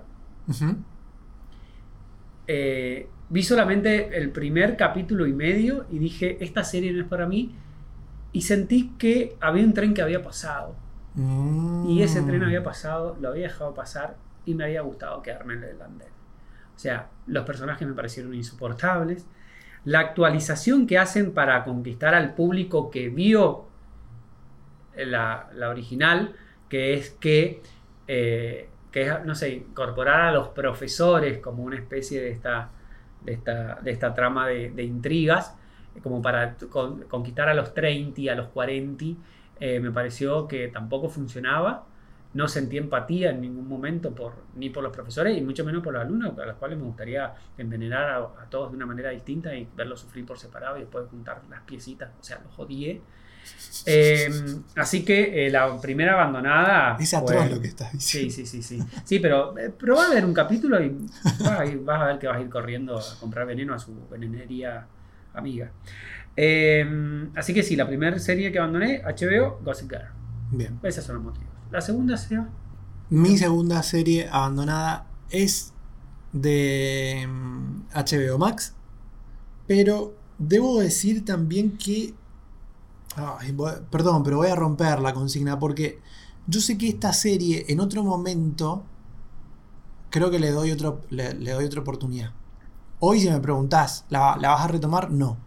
Eh, 2.46 3.08
vi 3.28 3.42
solamente 3.42 4.16
el 4.16 4.30
primer 4.30 4.76
capítulo 4.76 5.26
y 5.26 5.32
medio 5.32 5.84
y 5.90 5.98
dije, 5.98 6.38
esta 6.40 6.64
serie 6.64 6.92
no 6.92 7.02
es 7.02 7.08
para 7.08 7.26
mí. 7.26 7.54
Y 8.32 8.42
sentí 8.42 8.90
que 8.98 9.36
había 9.40 9.64
un 9.64 9.74
tren 9.74 9.94
que 9.94 10.02
había 10.02 10.22
pasado. 10.22 10.74
Y 11.86 12.02
ese 12.02 12.22
tren 12.22 12.40
Mm. 12.40 12.44
había 12.44 12.62
pasado, 12.62 13.16
lo 13.20 13.30
había 13.30 13.48
dejado 13.48 13.74
pasar 13.74 14.16
y 14.46 14.54
me 14.54 14.64
había 14.64 14.82
gustado 14.82 15.20
quedarme 15.22 15.54
en 15.54 15.64
el 15.64 15.82
andén. 15.82 16.08
O 16.76 16.78
sea, 16.78 17.08
los 17.26 17.44
personajes 17.44 17.86
me 17.88 17.94
parecieron 17.94 18.34
insoportables. 18.34 19.26
La 19.84 20.00
actualización 20.00 20.86
que 20.86 20.96
hacen 20.98 21.32
para 21.32 21.64
conquistar 21.64 22.14
al 22.14 22.34
público 22.34 22.90
que 22.90 23.08
vio 23.08 23.64
la, 24.96 25.48
la 25.54 25.70
original, 25.70 26.34
que 26.68 26.94
es 26.94 27.10
que, 27.10 27.62
eh, 28.08 28.70
que 28.92 29.02
es, 29.08 29.24
no 29.26 29.34
sé, 29.36 29.50
incorporar 29.50 30.22
a 30.22 30.32
los 30.32 30.48
profesores 30.50 31.38
como 31.40 31.62
una 31.64 31.76
especie 31.76 32.20
de 32.22 32.30
esta, 32.30 32.70
de 33.22 33.32
esta, 33.34 33.76
de 33.82 33.90
esta 33.92 34.14
trama 34.14 34.48
de, 34.48 34.82
intrigas, 34.84 35.56
como 36.02 36.22
para 36.22 36.56
con- 36.70 37.02
conquistar 37.04 37.48
a 37.48 37.54
los 37.54 37.74
30, 37.74 38.32
a 38.32 38.34
los 38.34 38.48
40, 38.48 39.04
eh, 39.60 39.80
me 39.80 39.90
pareció 39.90 40.46
que 40.48 40.68
tampoco 40.68 41.08
funcionaba. 41.08 41.86
no 42.34 42.46
sentí 42.46 42.76
empatía 42.76 43.30
en 43.30 43.40
ningún 43.40 43.66
momento 43.68 44.14
por, 44.14 44.34
ni 44.54 44.68
por 44.70 44.82
los 44.84 44.92
profesores 44.92 45.36
y 45.36 45.40
mucho 45.40 45.64
menos 45.64 45.82
por 45.82 45.94
los 45.94 46.02
alumnos, 46.02 46.38
a 46.38 46.44
los 46.46 46.56
cuales 46.56 46.78
me 46.78 46.84
gustaría 46.84 47.34
envenenar 47.56 48.04
a, 48.10 48.16
a 48.18 48.50
todos 48.50 48.70
de 48.70 48.76
una 48.76 48.86
manera 48.86 49.10
distinta 49.10 49.54
y 49.54 49.66
verlos 49.74 50.00
sufrir 50.00 50.26
por 50.26 50.38
separado 50.38 50.76
y 50.76 50.80
después 50.80 51.06
juntar 51.10 51.42
las 51.50 51.62
piecitas, 51.62 52.10
o 52.20 52.22
sea, 52.22 52.40
los 52.44 52.58
odié. 52.58 53.00
Eh, 53.86 54.28
así 54.76 55.04
que 55.04 55.46
eh, 55.46 55.50
la 55.50 55.80
primera 55.80 56.12
abandonada. 56.14 56.96
Es 57.00 57.14
atroz 57.14 57.50
lo 57.50 57.60
que 57.60 57.68
estás 57.68 57.90
Sí, 57.92 58.24
diciendo. 58.24 58.34
sí, 58.34 58.46
sí, 58.46 58.62
sí. 58.62 58.78
Sí, 59.04 59.18
pero 59.18 59.56
eh, 59.58 59.70
probá 59.70 60.06
a 60.06 60.10
ver 60.10 60.24
un 60.24 60.34
capítulo 60.34 60.82
y 60.82 60.90
vas 61.40 61.60
a, 61.60 61.64
ir- 61.64 61.82
vas 61.84 62.00
a 62.02 62.04
ver 62.06 62.18
que 62.18 62.26
vas 62.26 62.36
a 62.36 62.40
ir 62.40 62.50
corriendo 62.50 62.98
a 62.98 63.02
comprar 63.20 63.46
veneno 63.46 63.72
a 63.74 63.78
su 63.78 63.94
venenería 64.10 64.86
amiga. 65.32 65.70
Eh, 66.36 67.28
así 67.34 67.54
que 67.54 67.62
sí, 67.62 67.76
la 67.76 67.86
primera 67.86 68.18
serie 68.18 68.52
que 68.52 68.58
abandoné, 68.58 69.02
HBO, 69.04 69.60
Gossip 69.64 69.90
Girl. 69.90 70.04
Bien. 70.50 70.78
Esos 70.82 71.04
son 71.04 71.16
los 71.16 71.24
motivos. 71.24 71.48
La 71.70 71.80
segunda 71.80 72.16
serie. 72.16 72.44
Mi 73.10 73.38
segunda 73.38 73.82
serie 73.82 74.28
abandonada 74.30 75.06
es 75.30 75.72
de 76.32 77.26
mm, 77.26 77.82
HBO 77.94 78.38
Max, 78.38 78.74
pero 79.66 80.14
debo 80.38 80.80
decir 80.80 81.24
también 81.24 81.76
que... 81.78 82.14
Ay, 83.16 83.54
perdón, 83.90 84.22
pero 84.22 84.36
voy 84.38 84.48
a 84.48 84.54
romper 84.54 85.00
la 85.00 85.12
consigna 85.14 85.58
porque 85.58 86.00
yo 86.46 86.60
sé 86.60 86.78
que 86.78 86.88
esta 86.88 87.12
serie 87.12 87.64
en 87.68 87.80
otro 87.80 88.02
momento 88.04 88.84
creo 90.10 90.30
que 90.30 90.38
le 90.38 90.50
doy, 90.50 90.70
otro, 90.70 91.02
le, 91.10 91.34
le 91.34 91.52
doy 91.52 91.64
otra 91.64 91.80
oportunidad. 91.80 92.32
Hoy 93.00 93.20
si 93.20 93.30
me 93.30 93.40
preguntás, 93.40 94.06
¿la, 94.10 94.36
la 94.38 94.50
vas 94.50 94.62
a 94.64 94.68
retomar? 94.68 95.10
No. 95.10 95.38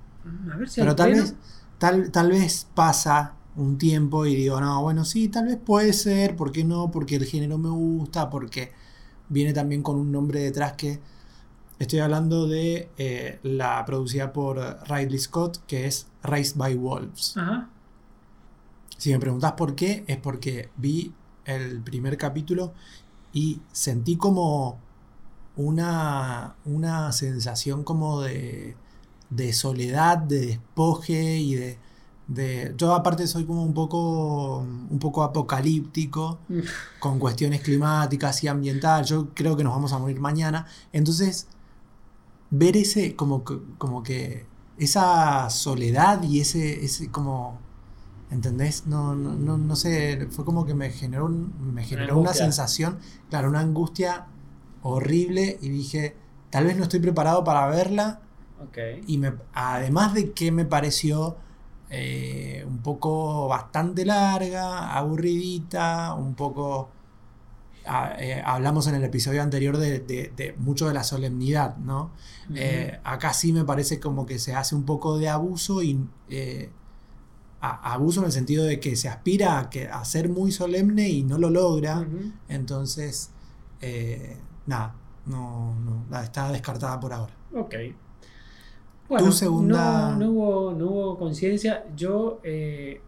A 0.54 0.58
ver 0.58 0.69
si 0.69 0.80
Pero 0.80 0.95
tal 0.95 1.13
pena. 1.13 1.24
vez, 1.24 1.36
tal, 1.78 2.12
tal 2.12 2.32
vez 2.32 2.67
pasa 2.76 3.36
un 3.56 3.78
tiempo 3.78 4.26
y 4.26 4.36
digo, 4.36 4.62
no, 4.62 4.82
bueno, 4.84 5.06
sí, 5.06 5.30
tal 5.30 5.47
vez 5.47 5.58
puede 5.58 5.93
ser, 5.93 6.36
¿por 6.38 6.52
qué 6.52 6.63
no? 6.63 6.91
Porque 6.91 7.15
el 7.17 7.26
género 7.26 7.58
me 7.58 7.69
gusta, 7.69 8.30
porque 8.30 8.74
viene 9.30 9.54
también 9.54 9.84
con 9.84 9.97
un 9.97 10.12
nombre 10.12 10.41
detrás 10.41 10.74
que 10.74 11.02
estoy 11.80 12.00
hablando 12.00 12.47
de 12.47 12.89
eh, 12.97 13.39
la 13.43 13.84
producida 13.86 14.34
por 14.34 14.60
Ridley 14.89 15.19
Scott, 15.19 15.60
que 15.67 15.88
es 15.88 16.08
Raised 16.23 16.57
by 16.57 16.75
Wolves. 16.75 17.38
Ajá. 17.38 17.69
Si 18.97 19.12
me 19.12 19.19
preguntás 19.19 19.53
por 19.53 19.73
qué, 19.73 20.03
es 20.07 20.17
porque 20.17 20.69
vi 20.77 21.12
el 21.45 21.81
primer 21.81 22.17
capítulo 22.17 22.71
y 23.34 23.60
sentí 23.71 24.15
como 24.15 24.77
una, 25.55 26.55
una 26.65 27.12
sensación 27.12 27.84
como 27.84 28.21
de, 28.21 28.75
de 29.31 29.53
soledad, 29.53 30.19
de 30.19 30.45
despoje 30.45 31.39
y 31.39 31.55
de, 31.55 31.79
de... 32.27 32.75
Yo 32.77 32.93
aparte 32.93 33.25
soy 33.25 33.45
como 33.45 33.63
un 33.63 33.73
poco, 33.73 34.60
un 34.60 34.99
poco 34.99 35.23
apocalíptico 35.23 36.38
con 36.99 37.17
cuestiones 37.17 37.62
climáticas 37.62 38.43
y 38.43 38.49
ambientales. 38.49 39.10
Yo 39.10 39.29
creo 39.34 39.57
que 39.57 39.63
nos 39.63 39.73
vamos 39.73 39.93
a 39.93 39.97
morir 39.97 40.19
mañana. 40.19 40.67
Entonces, 40.93 41.47
ver 42.51 42.77
ese, 42.77 43.15
como, 43.15 43.43
como 43.79 44.03
que, 44.03 44.45
esa 44.84 45.50
soledad 45.50 46.24
y 46.24 46.41
ese, 46.41 46.84
ese 46.86 47.12
como, 47.12 47.60
¿entendés? 48.32 48.88
No, 48.88 49.15
no, 49.15 49.34
no, 49.36 49.58
no 49.58 49.76
sé, 49.76 50.28
fue 50.32 50.46
como 50.46 50.65
que 50.65 50.74
me 50.74 50.89
generó, 50.91 51.26
un- 51.26 51.54
me 51.74 51.84
generó 51.84 52.17
una 52.17 52.34
sensación, 52.34 53.00
claro, 53.30 53.50
una 53.50 53.60
angustia 53.62 54.28
horrible 54.84 55.58
y 55.62 55.70
dije, 55.70 56.15
tal 56.50 56.65
vez 56.65 56.78
no 56.78 56.84
estoy 56.84 57.00
preparado 57.00 57.44
para 57.44 57.67
verla 57.67 58.22
y 59.08 59.17
me, 59.17 59.34
además 59.54 60.13
de 60.13 60.32
que 60.34 60.52
me 60.52 60.65
pareció 60.65 61.38
eh, 61.89 62.63
un 62.67 62.80
poco 62.80 63.48
bastante 63.48 64.06
larga, 64.06 64.94
aburridita, 64.96 66.13
un 66.15 66.36
poco... 66.36 66.89
eh, 68.20 68.41
hablamos 68.46 68.88
en 68.88 68.96
el 68.96 69.04
episodio 69.04 69.41
anterior 69.41 69.78
de, 69.78 70.00
de- 70.00 70.32
de 70.36 70.54
mucho 70.58 70.88
de 70.88 70.94
la 70.94 71.04
solemnidad, 71.04 71.78
¿no? 71.78 72.12
Eh, 72.54 73.00
acá 73.04 73.34
sí 73.34 73.54
me 73.54 73.63
parece 73.63 74.00
como 74.00 74.26
que 74.26 74.38
se 74.39 74.54
hace 74.54 74.76
un 74.76 74.84
poco 74.86 75.17
de 75.17 75.30
abuso 75.30 75.82
y 75.82 76.00
eh, 76.30 76.70
a- 77.62 77.94
abuso 77.94 78.20
en 78.22 78.28
el 78.28 78.32
sentido 78.32 78.63
de 78.65 78.80
que 78.80 78.96
se 78.96 79.08
aspira 79.10 79.60
a, 79.60 79.70
que, 79.70 79.88
a 79.88 80.04
ser 80.06 80.30
muy 80.30 80.52
solemne 80.52 81.10
y 81.10 81.24
no 81.24 81.38
lo 81.38 81.50
logra. 81.50 82.06
Entonces, 82.50 83.32
nada, 84.65 84.96
no, 85.26 85.76
no, 86.10 86.20
está 86.22 86.52
descartada 86.52 87.00
por 87.00 87.13
ahora. 87.13 87.34
Ok. 87.56 87.76
Bueno, 89.10 89.26
Tu 89.26 89.32
segunda- 89.34 90.12
no, 90.12 90.17
no 90.17 90.32
hubo, 90.32 90.72
no 90.74 90.86
hubo 90.88 91.17
conciencia. 91.17 91.86
Yo 91.96 92.39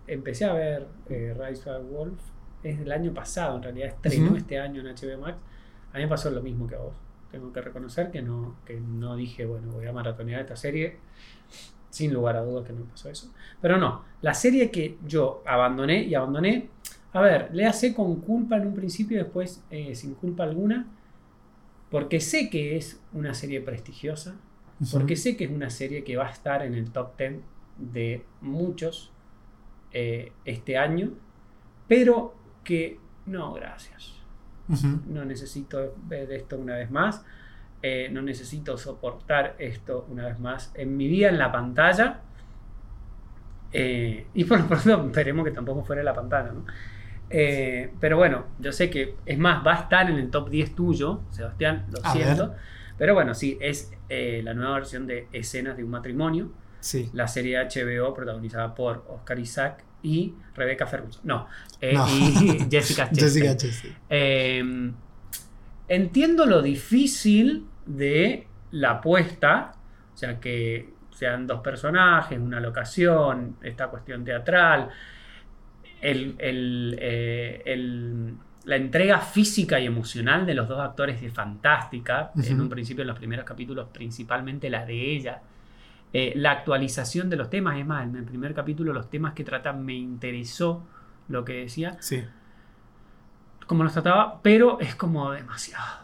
empecé 0.07 0.45
a 0.45 0.53
ver 0.53 0.87
Rise 1.07 1.69
of 1.69 1.89
Wolf. 1.91 2.19
Es 2.63 2.79
del 2.79 2.91
año 2.91 3.13
pasado, 3.13 3.57
en 3.57 3.63
realidad 3.63 3.89
estrenó 3.89 4.35
este 4.35 4.59
año 4.59 4.81
en 4.81 4.87
HBO 4.87 5.21
Max. 5.21 5.37
A 5.91 5.97
mí 5.97 6.03
me 6.03 6.09
pasó 6.09 6.31
lo 6.31 6.41
mismo 6.41 6.67
que 6.67 6.75
a 6.75 6.79
vos. 6.79 6.95
Tengo 7.31 7.51
que 7.51 7.61
reconocer 7.61 8.11
que 8.11 8.21
no, 8.21 8.55
que 8.65 8.79
no 8.79 9.15
dije, 9.15 9.45
bueno, 9.45 9.71
voy 9.71 9.85
a 9.85 9.91
maratonear 9.91 10.41
esta 10.41 10.55
serie. 10.55 10.97
Sin 11.89 12.13
lugar 12.13 12.37
a 12.37 12.41
dudas 12.41 12.65
que 12.65 12.73
no 12.73 12.85
pasó 12.85 13.09
eso. 13.09 13.31
Pero 13.61 13.77
no, 13.77 14.03
la 14.21 14.33
serie 14.33 14.71
que 14.71 14.97
yo 15.05 15.43
abandoné 15.45 16.03
y 16.03 16.15
abandoné. 16.15 16.69
A 17.11 17.21
ver, 17.21 17.49
le 17.53 17.65
hace 17.65 17.93
con 17.93 18.21
culpa 18.21 18.57
en 18.57 18.67
un 18.67 18.73
principio 18.73 19.19
y 19.19 19.23
después 19.23 19.63
eh, 19.69 19.93
sin 19.93 20.15
culpa 20.15 20.43
alguna. 20.43 20.87
Porque 21.91 22.19
sé 22.19 22.49
que 22.49 22.77
es 22.77 22.99
una 23.13 23.33
serie 23.33 23.61
prestigiosa. 23.61 24.35
Porque 24.91 25.15
sé 25.15 25.37
que 25.37 25.45
es 25.45 25.51
una 25.51 25.69
serie 25.69 26.03
que 26.03 26.17
va 26.17 26.27
a 26.27 26.31
estar 26.31 26.63
en 26.63 26.73
el 26.73 26.91
top 26.91 27.17
10 27.17 27.41
de 27.77 28.25
muchos 28.41 29.11
eh, 29.91 30.31
este 30.45 30.77
año, 30.77 31.11
pero 31.87 32.33
que 32.63 32.99
no, 33.25 33.53
gracias. 33.53 34.13
No 35.07 35.25
necesito 35.25 35.93
ver 36.07 36.31
esto 36.31 36.57
una 36.57 36.75
vez 36.75 36.89
más. 36.89 37.23
eh, 37.81 38.07
no 38.11 38.21
necesito 38.21 38.77
soportar 38.77 39.55
esto 39.59 40.05
una 40.09 40.25
vez 40.27 40.39
más 40.39 40.71
en 40.75 40.95
mi 40.95 41.07
vida 41.09 41.27
en 41.29 41.37
la 41.37 41.51
pantalla. 41.51 42.21
eh, 43.73 44.27
y 44.33 44.43
por 44.45 44.59
lo 44.59 44.67
pronto 44.67 45.05
esperemos 45.07 45.43
que 45.45 45.51
tampoco 45.51 45.83
fuera 45.83 46.03
la 46.03 46.13
pantalla, 46.13 46.51
¿no? 46.53 46.65
Eh, 47.29 47.91
pero 47.99 48.17
bueno, 48.17 48.45
yo 48.59 48.71
sé 48.71 48.89
que, 48.89 49.15
es 49.25 49.37
más, 49.39 49.65
va 49.65 49.73
a 49.73 49.79
estar 49.81 50.09
en 50.09 50.17
el 50.17 50.29
top 50.29 50.49
10 50.49 50.75
tuyo, 50.75 51.21
Sebastián, 51.31 51.87
lo 51.91 51.99
A 52.05 52.11
siento. 52.11 52.53
Pero 52.97 53.15
bueno, 53.15 53.33
sí, 53.33 53.57
es 53.59 53.91
la 54.09 54.53
nueva 54.53 54.75
versión 54.75 55.07
de 55.07 55.27
Escenas 55.31 55.75
de 55.75 55.83
un 55.83 55.89
matrimonio, 55.89 56.51
Sí. 56.79 57.09
la 57.13 57.27
serie 57.27 57.57
HBO 57.57 58.13
protagonizada 58.13 58.75
por 58.75 59.05
Oscar 59.09 59.39
Isaac 59.39 59.83
y 60.03 60.33
Rebecca 60.55 60.85
Ferguson. 60.85 61.21
No, 61.25 61.47
eh, 61.81 61.93
No. 61.93 62.05
y 62.07 62.59
Jessica 62.71 63.09
Chastain. 63.09 63.15
Jessica 63.15 63.57
Chastain. 63.57 63.95
Eh, 64.09 64.91
entiendo 65.87 66.45
lo 66.45 66.61
difícil 66.61 67.65
de 67.85 68.47
la 68.71 68.91
apuesta, 68.91 69.73
o 70.13 70.17
sea, 70.17 70.39
que 70.39 70.91
sean 71.11 71.45
dos 71.47 71.61
personajes, 71.61 72.39
una 72.39 72.59
locación, 72.59 73.57
esta 73.61 73.87
cuestión 73.87 74.23
teatral, 74.23 74.89
el- 76.01 76.35
el, 76.39 76.97
eh, 76.99 77.61
el- 77.65 78.33
la 78.65 78.75
entrega 78.77 79.19
física 79.19 79.79
y 79.79 79.85
emocional 79.85 80.45
de 80.45 80.53
los 80.53 80.67
dos 80.67 80.79
actores 80.79 81.21
es 81.21 81.33
fantástica, 81.33 82.31
en 82.41 82.59
un 82.61 82.69
principio 82.69 83.01
en 83.01 83.07
los 83.09 83.17
primeros 83.17 83.45
capítulos, 83.45 83.87
principalmente 83.93 84.69
la 84.69 84.85
de 84.85 84.93
ella. 85.15 85.41
Eh, 86.13 86.33
la 86.35 86.51
actualización 86.51 87.29
de 87.29 87.35
los 87.37 87.49
temas, 87.49 87.77
es 87.79 87.85
más, 87.85 88.03
en 88.03 88.15
el 88.15 88.23
primer 88.23 88.53
capítulo 88.53 88.93
los 88.93 89.09
temas 89.09 89.33
que 89.33 89.43
tratan 89.43 89.83
me 89.83 89.95
interesó 89.95 90.83
lo 91.27 91.43
que 91.43 91.53
decía, 91.53 91.97
Sí. 91.99 92.23
como 93.67 93.83
los 93.83 93.93
trataba, 93.93 94.41
pero 94.41 94.79
es 94.79 94.95
como 94.95 95.31
demasiado. 95.31 96.03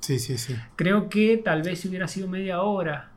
Sí, 0.00 0.18
sí, 0.18 0.36
sí. 0.38 0.56
Creo 0.74 1.08
que 1.08 1.36
tal 1.36 1.62
vez 1.62 1.80
si 1.80 1.88
hubiera 1.88 2.08
sido 2.08 2.26
media 2.26 2.62
hora, 2.62 3.10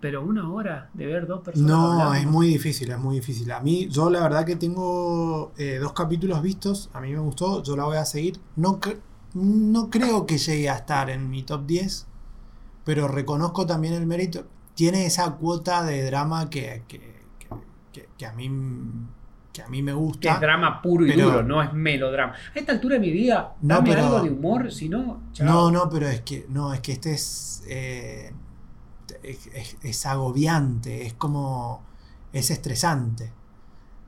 pero 0.00 0.22
una 0.24 0.50
hora 0.50 0.88
de 0.94 1.06
ver 1.06 1.26
dos 1.26 1.42
personas. 1.42 1.70
No, 1.70 1.92
hablando. 1.92 2.14
es 2.14 2.26
muy 2.26 2.46
difícil, 2.48 2.90
es 2.90 2.98
muy 2.98 3.16
difícil. 3.16 3.50
A 3.52 3.60
mí, 3.60 3.88
yo 3.90 4.08
la 4.10 4.20
verdad 4.22 4.46
que 4.46 4.56
tengo 4.56 5.52
eh, 5.58 5.78
dos 5.80 5.92
capítulos 5.92 6.40
vistos, 6.42 6.88
a 6.94 7.00
mí 7.00 7.12
me 7.12 7.18
gustó, 7.18 7.62
yo 7.62 7.76
la 7.76 7.84
voy 7.84 7.96
a 7.98 8.04
seguir. 8.06 8.40
No, 8.56 8.80
cre- 8.80 9.00
no 9.34 9.90
creo 9.90 10.24
que 10.24 10.38
llegue 10.38 10.70
a 10.70 10.76
estar 10.76 11.10
en 11.10 11.28
mi 11.28 11.42
top 11.42 11.66
10, 11.66 12.06
pero 12.84 13.08
reconozco 13.08 13.66
también 13.66 13.92
el 13.94 14.06
mérito. 14.06 14.46
Tiene 14.74 15.06
esa 15.06 15.30
cuota 15.32 15.84
de 15.84 16.04
drama 16.04 16.50
que, 16.50 16.82
que, 16.88 17.14
que- 18.18 18.26
a, 18.26 18.32
mí, 18.32 18.50
que 19.52 19.62
a 19.62 19.68
mí 19.68 19.82
me 19.82 19.92
Que 19.92 19.96
gusta. 19.98 20.34
es 20.34 20.40
drama 20.40 20.80
puro 20.82 21.06
y 21.06 21.10
Pero- 21.12 21.26
duro, 21.26 21.42
no 21.42 21.62
es 21.62 21.72
melodrama. 21.72 22.32
A 22.32 22.58
esta 22.58 22.72
altura 22.72 22.94
de 22.94 23.00
mi 23.00 23.10
vida, 23.12 23.54
No, 23.60 23.76
dame 23.76 23.90
pero- 23.90 24.04
algo 24.06 24.20
de 24.22 24.30
humor, 24.30 24.72
si 24.72 24.88
no. 24.88 25.22
No, 25.40 25.70
no, 25.70 25.88
pero 25.88 26.08
es 26.08 26.22
que 26.22 26.46
no, 26.48 26.72
es 26.74 26.80
que 26.80 26.92
este 26.92 27.12
es, 27.12 27.62
eh, 27.68 28.32
es- 29.22 29.76
es 29.82 30.06
agobiante, 30.06 31.06
es 31.06 31.14
como 31.14 31.82
es 32.32 32.50
estresante. 32.50 33.30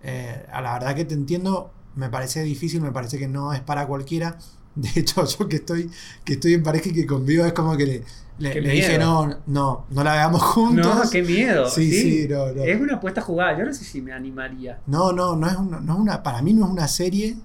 Eh, 0.02 0.46
a 0.52 0.60
la 0.60 0.72
verdad 0.74 0.94
que 0.94 1.04
te 1.04 1.14
entiendo, 1.14 1.72
me 1.94 2.08
parece 2.10 2.42
difícil, 2.42 2.80
me 2.80 2.92
parece 2.92 3.18
que 3.18 3.28
no 3.28 3.52
es 3.52 3.60
para 3.60 3.86
cualquiera. 3.86 4.38
De 4.74 4.90
hecho, 4.96 5.24
yo 5.24 5.48
que 5.48 5.56
estoy, 5.56 5.90
que 6.24 6.34
estoy 6.34 6.54
en 6.54 6.62
pareja 6.62 6.88
y 6.88 6.92
que 6.92 7.06
convivo 7.06 7.44
es 7.44 7.52
como 7.52 7.76
que 7.76 7.86
le, 7.86 8.04
le- 8.38 8.60
dije 8.60 8.98
no, 8.98 9.38
no, 9.46 9.86
no 9.88 10.04
la 10.04 10.12
veamos 10.12 10.42
juntos. 10.42 11.04
No, 11.04 11.10
qué 11.10 11.22
miedo. 11.22 11.68
Sí, 11.70 11.90
sí, 11.92 12.26
no, 12.28 12.52
no. 12.52 12.64
Es 12.64 12.80
una 12.80 12.96
apuesta 12.96 13.20
jugada. 13.20 13.58
Yo 13.58 13.64
no 13.64 13.72
sé 13.72 13.84
si 13.84 14.00
me 14.02 14.12
animaría. 14.12 14.80
No, 14.86 15.12
no, 15.12 15.36
no 15.36 15.46
es 15.46 15.56
una, 15.56 15.80
no 15.80 15.92
es 15.94 15.98
una, 15.98 16.22
para 16.22 16.42
mí 16.42 16.52
no 16.52 16.64
es 16.66 16.70
una 16.70 16.88
serie 16.88 17.36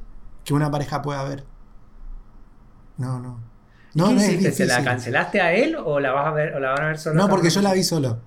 que 0.43 0.54
una 0.54 0.69
pareja 0.71 1.01
pueda 1.01 1.23
ver. 1.23 1.45
No, 2.97 3.19
no. 3.19 3.39
¿Y 3.93 3.99
No, 3.99 4.08
qué 4.10 4.13
no 4.15 4.21
es 4.21 4.30
hiciste? 4.30 4.51
¿Se 4.51 4.65
la 4.65 4.84
cancelaste 4.84 5.41
a 5.41 5.54
él 5.54 5.75
o 5.84 5.99
la 5.99 6.12
vas 6.12 6.27
a 6.27 6.32
ver, 6.32 6.56
o 6.56 6.60
la 6.60 6.71
van 6.71 6.84
a 6.84 6.88
ver 6.88 6.97
solo? 6.97 7.15
No, 7.21 7.27
porque 7.30 7.49
yo 7.49 7.62
la 7.62 7.73
vi 7.73 7.84
solo. 7.84 8.19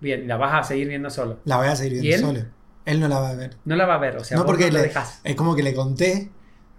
Bien, 0.00 0.26
la 0.26 0.36
vas 0.36 0.54
a 0.54 0.62
seguir 0.62 0.88
viendo 0.88 1.10
solo. 1.10 1.38
La 1.44 1.56
voy 1.58 1.68
a 1.68 1.76
seguir 1.76 1.98
¿Y 1.98 2.00
viendo 2.08 2.30
él? 2.30 2.36
solo. 2.36 2.48
Él 2.86 3.00
no 3.00 3.08
la 3.08 3.20
va 3.20 3.30
a 3.30 3.34
ver. 3.34 3.56
No 3.66 3.76
la 3.76 3.86
va 3.86 3.94
a 3.94 3.98
ver, 3.98 4.16
o 4.16 4.24
sea, 4.24 4.38
no, 4.38 4.46
porque 4.46 4.70
no 4.70 4.78
le- 4.78 4.92
es 5.24 5.36
como 5.36 5.54
que 5.54 5.62
le 5.62 5.74
conté, 5.74 6.30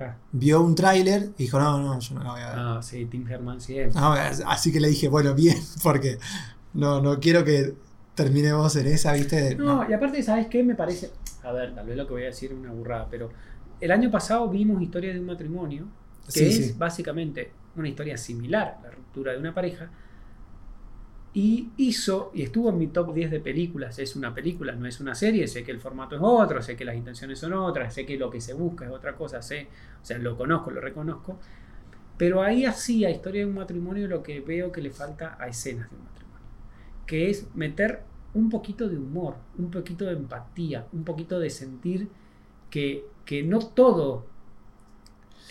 Ah, 0.01 0.15
vio 0.31 0.61
un 0.61 0.75
tráiler 0.75 1.29
y 1.37 1.43
dijo, 1.43 1.59
no, 1.59 1.77
no, 1.79 1.99
yo 1.99 2.15
no 2.15 2.23
la 2.23 2.31
voy 2.31 2.41
a 2.41 2.49
ver. 2.49 2.57
no, 2.57 2.81
sí, 2.83 3.05
Tim 3.05 3.27
Herman 3.27 3.61
siempre. 3.61 3.99
No, 3.99 4.11
así 4.13 4.71
que 4.71 4.79
le 4.79 4.87
dije, 4.89 5.07
bueno, 5.07 5.33
bien, 5.35 5.57
porque 5.83 6.17
no, 6.73 7.01
no 7.01 7.19
quiero 7.19 7.43
que 7.43 7.73
terminemos 8.15 8.75
en 8.75 8.87
esa, 8.87 9.13
¿viste? 9.13 9.55
No, 9.55 9.89
y 9.89 9.93
aparte, 9.93 10.21
¿sabes 10.23 10.47
qué? 10.47 10.63
Me 10.63 10.75
parece. 10.75 11.11
A 11.43 11.51
ver, 11.51 11.73
tal 11.73 11.85
vez 11.87 11.97
lo 11.97 12.05
que 12.05 12.13
voy 12.13 12.23
a 12.23 12.27
decir 12.27 12.51
es 12.51 12.57
una 12.57 12.71
burrada, 12.71 13.07
pero 13.09 13.29
el 13.79 13.91
año 13.91 14.11
pasado 14.11 14.47
vimos 14.49 14.81
Historia 14.81 15.13
de 15.13 15.19
un 15.19 15.25
matrimonio, 15.25 15.87
que 16.25 16.31
Sí, 16.31 16.45
es 16.45 16.55
sí. 16.67 16.75
básicamente 16.77 17.51
una 17.75 17.87
historia 17.87 18.17
similar 18.17 18.77
a 18.79 18.83
la 18.87 18.91
ruptura 18.91 19.31
de 19.33 19.39
una 19.39 19.53
pareja. 19.53 19.89
Y 21.33 21.69
hizo, 21.77 22.31
y 22.33 22.41
estuvo 22.41 22.69
en 22.69 22.77
mi 22.77 22.87
top 22.87 23.13
10 23.13 23.31
de 23.31 23.39
películas. 23.39 23.99
Es 23.99 24.15
una 24.15 24.33
película, 24.33 24.73
no 24.73 24.85
es 24.85 24.99
una 24.99 25.15
serie. 25.15 25.47
Sé 25.47 25.63
que 25.63 25.71
el 25.71 25.79
formato 25.79 26.15
es 26.15 26.21
otro, 26.23 26.61
sé 26.61 26.75
que 26.75 26.83
las 26.83 26.95
intenciones 26.95 27.39
son 27.39 27.53
otras, 27.53 27.93
sé 27.93 28.05
que 28.05 28.17
lo 28.17 28.29
que 28.29 28.41
se 28.41 28.53
busca 28.53 28.85
es 28.85 28.91
otra 28.91 29.15
cosa. 29.15 29.41
Sé, 29.41 29.67
o 30.01 30.05
sea, 30.05 30.17
lo 30.17 30.37
conozco, 30.37 30.71
lo 30.71 30.81
reconozco. 30.81 31.39
Pero 32.17 32.43
ahí 32.43 32.65
así, 32.65 33.05
a 33.05 33.09
Historia 33.09 33.41
de 33.41 33.47
un 33.47 33.55
matrimonio, 33.55 34.07
lo 34.07 34.21
que 34.21 34.41
veo 34.41 34.71
que 34.71 34.81
le 34.81 34.91
falta 34.91 35.37
a 35.39 35.47
escenas 35.47 35.89
de 35.89 35.95
un 35.95 36.03
matrimonio. 36.03 36.47
Que 37.05 37.29
es 37.29 37.47
meter 37.55 38.03
un 38.33 38.49
poquito 38.49 38.87
de 38.89 38.97
humor, 38.97 39.35
un 39.57 39.71
poquito 39.71 40.05
de 40.05 40.13
empatía, 40.13 40.87
un 40.93 41.03
poquito 41.03 41.39
de 41.39 41.49
sentir 41.49 42.09
que, 42.69 43.05
que 43.25 43.43
no 43.43 43.59
todo 43.59 44.25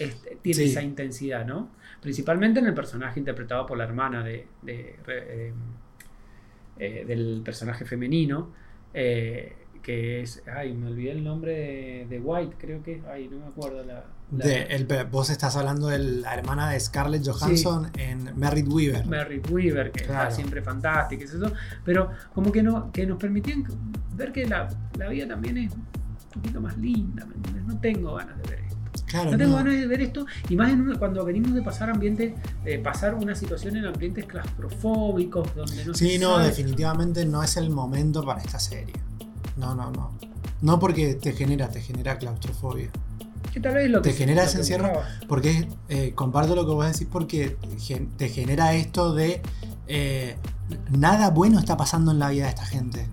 tiene 0.09 0.55
Sí. 0.55 0.71
esa 0.71 0.83
intensidad, 0.83 1.45
¿no? 1.47 1.69
Principalmente 2.01 2.61
en 2.61 2.67
el 2.67 2.75
personaje 2.75 3.19
interpretado 3.21 3.67
por 3.67 3.77
la 3.79 3.85
hermana 3.85 4.23
de, 4.25 4.47
de- 4.63 4.97
eh, 5.09 5.53
eh, 6.79 7.05
del 7.07 7.43
personaje 7.45 7.85
femenino, 7.85 8.51
eh, 8.95 9.57
que 9.83 10.21
es, 10.23 10.43
ay, 10.47 10.75
me 10.75 10.89
olvidé 10.89 11.13
el 11.13 11.25
nombre 11.25 11.53
de, 11.53 12.07
de 12.09 12.21
White, 12.21 12.57
creo 12.59 12.83
que, 12.83 13.03
ay, 13.11 13.29
no 13.29 13.39
me 13.39 13.47
acuerdo 13.47 13.83
la... 13.85 14.05
la- 14.33 14.45
de- 14.47 14.63
el- 14.65 14.87
vos 15.11 15.31
estás 15.31 15.57
hablando 15.57 15.89
de 15.89 15.99
la 15.99 16.35
hermana 16.35 16.71
de 16.71 16.79
Scarlett 16.81 17.27
Johansson 17.27 17.91
en 17.99 18.39
Merritt 18.39 18.69
Weaver. 18.69 19.07
Merritt 19.07 19.51
Weaver, 19.51 19.91
que 19.91 20.05
Claro. 20.05 20.23
está 20.29 20.35
siempre 20.37 20.63
fantástica, 20.63 21.23
y 21.23 21.27
eso, 21.27 21.53
pero 21.85 22.11
como 22.35 22.53
que, 22.53 22.63
no, 22.63 22.91
que 22.93 23.07
nos 23.07 23.19
permitían 23.19 23.65
ver 24.17 24.33
que 24.33 24.47
la, 24.47 24.69
la 24.99 25.09
vida 25.09 25.27
también 25.29 25.57
es 25.59 25.73
un 25.73 25.87
poquito 26.35 26.61
más 26.61 26.77
linda, 26.79 27.25
¿me 27.27 27.35
entiendes? 27.35 27.65
No 27.65 27.81
tengo 27.81 28.15
ganas 28.15 28.37
de 28.43 28.51
ver 28.51 28.61
esto. 28.65 28.80
Claro, 29.11 29.33
No 29.33 29.37
tengo 29.39 29.51
no. 29.51 29.57
ganas 29.57 29.75
de 29.75 29.87
ver 29.89 30.01
esto, 30.03 30.25
y 30.49 30.55
más 30.57 30.71
en 30.71 30.83
una- 30.83 30.99
cuando 30.99 31.25
venimos 31.25 31.53
de 31.55 31.63
pasar 31.63 31.91
ambientes, 31.91 32.33
eh, 32.65 32.79
pasar 32.79 33.15
una 33.15 33.35
situación 33.35 33.77
en 33.77 33.87
ambientes 33.87 34.25
claustrofóbicos, 34.27 35.55
donde 35.57 35.85
no 35.85 35.95
Sí, 35.95 36.11
se 36.13 36.19
no, 36.21 36.37
sabe. 36.37 36.47
definitivamente 36.47 37.25
no 37.27 37.43
es 37.43 37.57
el 37.57 37.71
momento 37.71 38.25
para 38.25 38.41
esta 38.41 38.59
serie. 38.61 38.95
No, 39.57 39.75
no, 39.75 39.91
no. 39.91 40.13
No 40.63 40.79
porque 40.79 41.15
te 41.15 41.33
genera, 41.33 41.69
te 41.69 41.81
genera 41.81 42.19
claustrofobia. 42.19 42.91
Que 43.53 43.59
tal 43.59 43.75
vez 43.75 43.91
lo 43.91 44.01
te 44.01 44.11
que 44.11 44.17
genera 44.17 44.43
lo 44.43 44.49
ese 44.49 44.59
encierro. 44.59 44.93
Porque 45.27 45.67
eh, 45.89 46.13
comparto 46.15 46.55
lo 46.55 46.65
que 46.67 46.73
vos 46.73 46.87
decís 46.87 47.09
porque 47.11 47.57
te 48.17 48.29
genera 48.29 48.75
esto 48.75 49.13
de 49.13 49.43
eh, 49.89 50.37
nada 50.91 51.31
bueno 51.31 51.59
está 51.59 51.77
pasando 51.77 52.13
en 52.13 52.21
la 52.21 52.29
vida 52.29 52.45
de 52.45 52.51
esta 52.51 52.65
gente. 52.65 53.09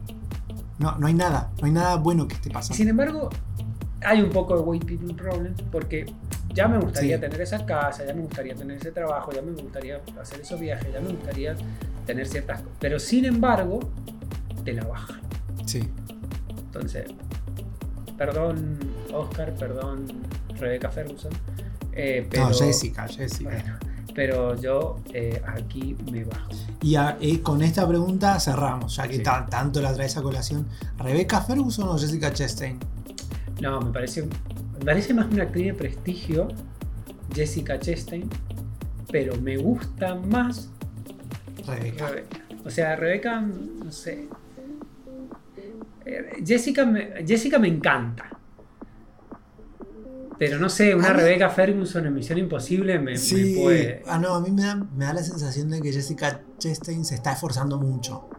No, 0.78 0.96
no 1.00 1.08
hay 1.08 1.16
nada, 1.16 1.50
no 1.60 1.66
hay 1.66 1.72
nada 1.72 1.96
bueno 1.96 2.28
que 2.28 2.36
esté 2.36 2.52
pasando. 2.52 2.76
Sin 2.76 2.88
embargo, 2.88 3.30
hay 4.04 4.22
un 4.22 4.30
poco 4.30 4.56
de 4.56 4.62
white 4.62 4.86
people 4.86 5.14
problems 5.14 5.62
porque 5.72 6.06
ya 6.54 6.68
me 6.68 6.80
gustaría 6.80 7.16
Sí. 7.18 7.22
tener 7.22 7.42
esa 7.42 7.66
casa, 7.66 8.06
ya 8.06 8.14
me 8.14 8.22
gustaría 8.22 8.56
tener 8.56 8.78
ese 8.78 8.92
trabajo, 8.92 9.32
ya 9.32 9.42
me 9.42 9.52
gustaría 9.52 10.02
hacer 10.20 10.42
esos 10.42 10.60
viajes, 10.60 10.92
ya 10.94 11.00
me 11.00 11.10
gustaría 11.10 11.56
tener 12.06 12.28
ciertas 12.28 12.62
cosas. 12.62 12.78
Pero 12.80 13.00
sin 13.00 13.26
embargo, 13.26 13.80
te 14.64 14.74
la 14.74 14.84
bajan. 14.86 15.20
Sí. 15.66 15.82
Entonces, 16.58 17.06
perdón 18.18 18.80
Oscar, 19.14 19.54
perdón 19.56 20.06
Rebecca 20.60 20.90
Ferguson. 20.90 21.32
eh, 22.00 22.28
pero, 22.30 22.50
No, 22.50 22.54
Jessica, 22.54 23.08
Jessica. 23.08 23.50
Bueno, 23.50 23.78
pero 24.14 24.56
yo 24.56 25.00
eh, 25.14 25.42
aquí 25.48 25.96
me 26.12 26.24
bajo. 26.26 26.50
Y 26.82 26.96
a- 26.96 27.18
eh, 27.20 27.42
con 27.42 27.64
esta 27.64 27.88
pregunta 27.88 28.40
cerramos, 28.40 28.96
ya 28.98 29.08
que 29.08 29.18
Sí. 29.18 29.24
tanto 29.24 29.82
la 29.82 29.94
traes 29.94 30.16
a 30.18 30.22
colación. 30.22 30.68
¿Rebecca 31.00 31.42
Ferguson 31.42 31.90
o 31.90 31.98
Jessica 31.98 32.32
Chastain? 32.32 32.78
No, 33.62 33.82
me 33.82 33.92
parece, 33.92 34.24
me 34.24 34.86
parece 34.86 35.14
más 35.14 35.28
una 35.32 35.44
actriz 35.44 35.66
de 35.68 35.74
prestigio, 35.74 36.48
Jessica 37.34 37.80
Chastain, 37.80 38.30
pero 39.12 39.36
me 39.42 39.58
gusta 39.58 40.16
más. 40.16 40.70
Rebeca. 41.66 42.12
O 42.66 42.70
sea, 42.70 42.96
Rebeca, 42.96 43.42
no 43.42 43.92
sé. 43.92 44.28
Eh, 46.06 46.42
Jessica 46.46 46.86
me, 46.86 47.26
Jessica 47.26 47.60
me 47.60 47.68
encanta. 47.68 48.26
Pero 50.40 50.60
no 50.60 50.70
sé, 50.70 50.94
una 50.94 51.12
Rebeca 51.14 51.50
Ferguson 51.50 52.06
en 52.06 52.14
Misión 52.14 52.38
Imposible 52.38 53.00
me, 53.00 53.12
me 53.14 53.18
Sí. 53.18 53.56
puede. 53.60 54.04
Ah, 54.06 54.20
no, 54.20 54.36
a 54.36 54.40
mí 54.40 54.52
me 54.52 54.62
da, 54.62 54.76
me 54.76 55.06
da 55.06 55.14
la 55.14 55.24
sensación 55.24 55.70
de 55.72 55.82
que 55.82 55.92
Jessica 55.92 56.42
Chastain 56.60 57.04
se 57.06 57.16
está 57.16 57.32
esforzando 57.34 57.80
mucho 57.80 58.30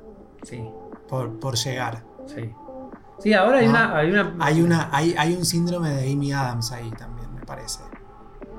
Sí, 0.44 0.60
por, 1.08 1.40
por 1.40 1.56
llegar. 1.56 2.04
sí. 2.26 2.50
Sí, 3.20 3.34
ahora 3.34 3.58
hay 3.58 3.66
Ah, 3.66 3.70
una. 3.70 3.96
Hay 3.98 4.10
una. 4.10 4.34
Hay, 4.40 4.62
una, 4.62 4.88
hay, 4.92 5.14
hay 5.18 5.34
un 5.34 5.44
síndrome 5.44 5.90
de 5.90 6.12
Amy 6.12 6.32
Adams 6.32 6.70
ahí 6.72 6.90
también, 6.92 7.32
me 7.34 7.40
parece. 7.44 7.80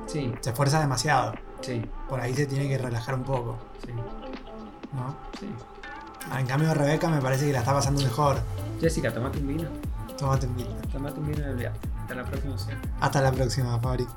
Sí, 0.07 0.33
Se 0.41 0.49
esfuerza 0.49 0.79
demasiado. 0.79 1.33
sí, 1.61 1.81
Por 2.09 2.19
ahí 2.19 2.33
se 2.33 2.45
tiene 2.45 2.67
que 2.67 2.77
relajar 2.77 3.15
un 3.15 3.23
poco, 3.23 3.57
sí, 3.85 3.91
¿no? 4.93 5.15
sí. 5.39 5.47
En 6.37 6.45
cambio, 6.45 6.73
Rebeca 6.73 7.07
me 7.09 7.21
parece 7.21 7.45
que 7.47 7.53
la 7.53 7.59
está 7.59 7.73
pasando 7.73 8.01
mejor. 8.01 8.37
Jessica, 8.81 9.11
tomate 9.13 9.39
un 9.39 9.47
vino. 9.47 9.69
Tómate 10.17 10.47
un 10.47 10.55
vino. 10.57 10.69
Tomate 10.91 11.19
un 11.19 11.27
vino 11.27 11.39
y 11.47 11.49
olvídate. 11.51 11.79
Hasta 12.01 12.15
la 12.15 12.23
próxima. 12.25 12.57
sí. 12.57 12.71
Hasta 12.99 13.21
la 13.21 13.31
próxima, 13.31 13.79
Fabri. 13.79 14.07